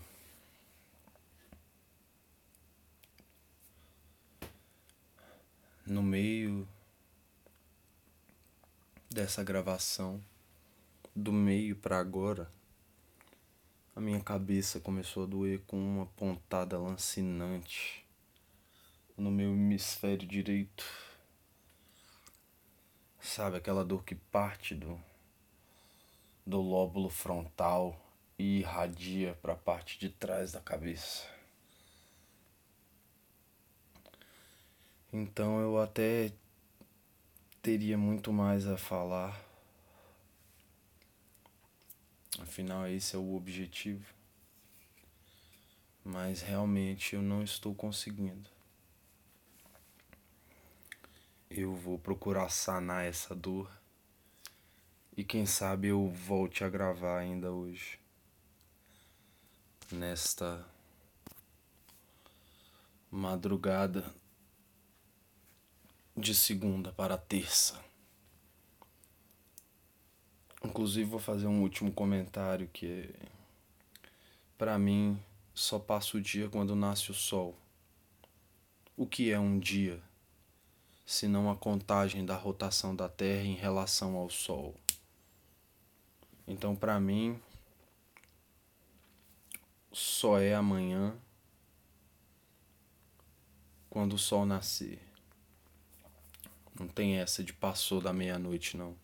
No 5.85 6.03
meio 6.03 6.67
dessa 9.09 9.43
gravação, 9.43 10.21
do 11.19 11.33
meio 11.33 11.75
para 11.75 11.99
agora, 11.99 12.49
a 13.93 13.99
minha 13.99 14.21
cabeça 14.21 14.79
começou 14.79 15.23
a 15.23 15.27
doer 15.27 15.61
com 15.67 15.77
uma 15.77 16.05
pontada 16.05 16.77
lancinante 16.77 18.05
no 19.17 19.29
meu 19.29 19.51
hemisfério 19.51 20.25
direito. 20.25 20.85
Sabe 23.19 23.57
aquela 23.57 23.83
dor 23.83 24.03
que 24.05 24.15
parte 24.15 24.73
do 24.73 24.97
do 26.45 26.61
lóbulo 26.61 27.09
frontal 27.09 27.95
e 28.39 28.59
irradia 28.59 29.37
para 29.39 29.53
a 29.53 29.57
parte 29.57 29.99
de 29.99 30.09
trás 30.09 30.53
da 30.53 30.61
cabeça. 30.61 31.27
Então 35.11 35.59
eu 35.59 35.79
até 35.79 36.31
teria 37.61 37.97
muito 37.97 38.31
mais 38.31 38.65
a 38.65 38.77
falar. 38.77 39.48
Afinal, 42.41 42.87
esse 42.87 43.15
é 43.15 43.19
o 43.19 43.35
objetivo. 43.35 44.13
Mas 46.03 46.41
realmente 46.41 47.15
eu 47.15 47.21
não 47.21 47.43
estou 47.43 47.75
conseguindo. 47.75 48.49
Eu 51.49 51.75
vou 51.75 51.97
procurar 51.99 52.49
sanar 52.49 53.05
essa 53.05 53.35
dor. 53.35 53.69
E 55.15 55.23
quem 55.23 55.45
sabe 55.45 55.89
eu 55.89 56.07
volte 56.09 56.63
a 56.63 56.69
gravar 56.69 57.19
ainda 57.19 57.51
hoje 57.51 57.99
nesta 59.91 60.65
madrugada 63.11 64.13
de 66.15 66.35
segunda 66.35 66.91
para 66.91 67.17
terça. 67.17 67.88
Inclusive 70.63 71.09
vou 71.09 71.19
fazer 71.19 71.47
um 71.47 71.61
último 71.61 71.91
comentário 71.91 72.67
que 72.67 73.09
para 74.57 74.77
mim 74.77 75.17
só 75.53 75.79
passa 75.79 76.17
o 76.17 76.21
dia 76.21 76.49
quando 76.49 76.75
nasce 76.75 77.11
o 77.11 77.13
sol. 77.13 77.55
O 78.95 79.07
que 79.07 79.31
é 79.31 79.39
um 79.39 79.57
dia, 79.57 80.01
se 81.05 81.27
não 81.27 81.49
a 81.49 81.55
contagem 81.55 82.25
da 82.25 82.35
rotação 82.35 82.93
da 82.93 83.07
Terra 83.07 83.43
em 83.43 83.55
relação 83.55 84.15
ao 84.15 84.29
sol? 84.29 84.75
Então, 86.45 86.75
para 86.75 86.99
mim, 86.99 87.39
só 89.91 90.39
é 90.39 90.53
amanhã 90.53 91.15
quando 93.89 94.13
o 94.13 94.19
sol 94.19 94.45
nascer. 94.45 94.99
Não 96.77 96.87
tem 96.87 97.17
essa 97.17 97.43
de 97.43 97.53
passou 97.53 98.01
da 98.01 98.11
meia-noite, 98.11 98.75
não. 98.75 98.95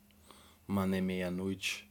Mané 0.67 1.01
meia-noite. 1.01 1.89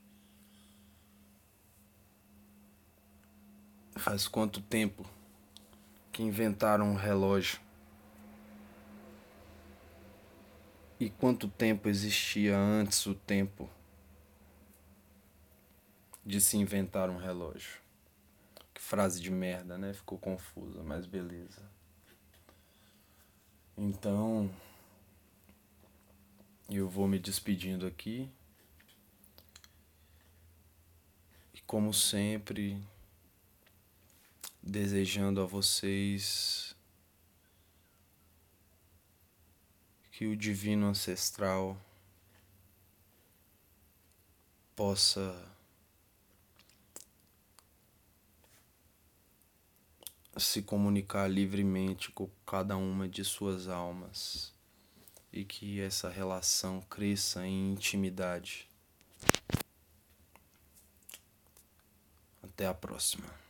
Faz 3.96 4.26
quanto 4.26 4.60
tempo 4.60 5.08
que 6.12 6.22
inventaram 6.22 6.90
um 6.90 6.94
relógio? 6.94 7.60
E 10.98 11.10
quanto 11.10 11.48
tempo 11.48 11.88
existia 11.88 12.56
antes 12.56 13.04
o 13.06 13.14
tempo 13.14 13.68
de 16.24 16.40
se 16.40 16.56
inventar 16.56 17.10
um 17.10 17.16
relógio? 17.18 17.84
frase 18.84 19.20
de 19.20 19.30
merda, 19.30 19.78
né? 19.78 19.94
Ficou 19.94 20.18
confusa, 20.18 20.82
mas 20.82 21.06
beleza. 21.06 21.62
Então, 23.76 24.50
eu 26.70 26.88
vou 26.88 27.08
me 27.08 27.18
despedindo 27.18 27.86
aqui. 27.86 28.30
E 31.53 31.53
como 31.66 31.92
sempre, 31.92 32.82
desejando 34.62 35.40
a 35.40 35.46
vocês 35.46 36.74
que 40.12 40.26
o 40.26 40.36
divino 40.36 40.86
ancestral 40.86 41.76
possa 44.76 45.54
se 50.36 50.62
comunicar 50.62 51.28
livremente 51.28 52.10
com 52.10 52.28
cada 52.46 52.76
uma 52.76 53.08
de 53.08 53.24
suas 53.24 53.68
almas 53.68 54.52
e 55.32 55.44
que 55.44 55.80
essa 55.80 56.08
relação 56.08 56.80
cresça 56.82 57.46
em 57.46 57.72
intimidade. 57.72 58.68
Até 62.54 62.68
a 62.68 62.74
próxima. 62.74 63.43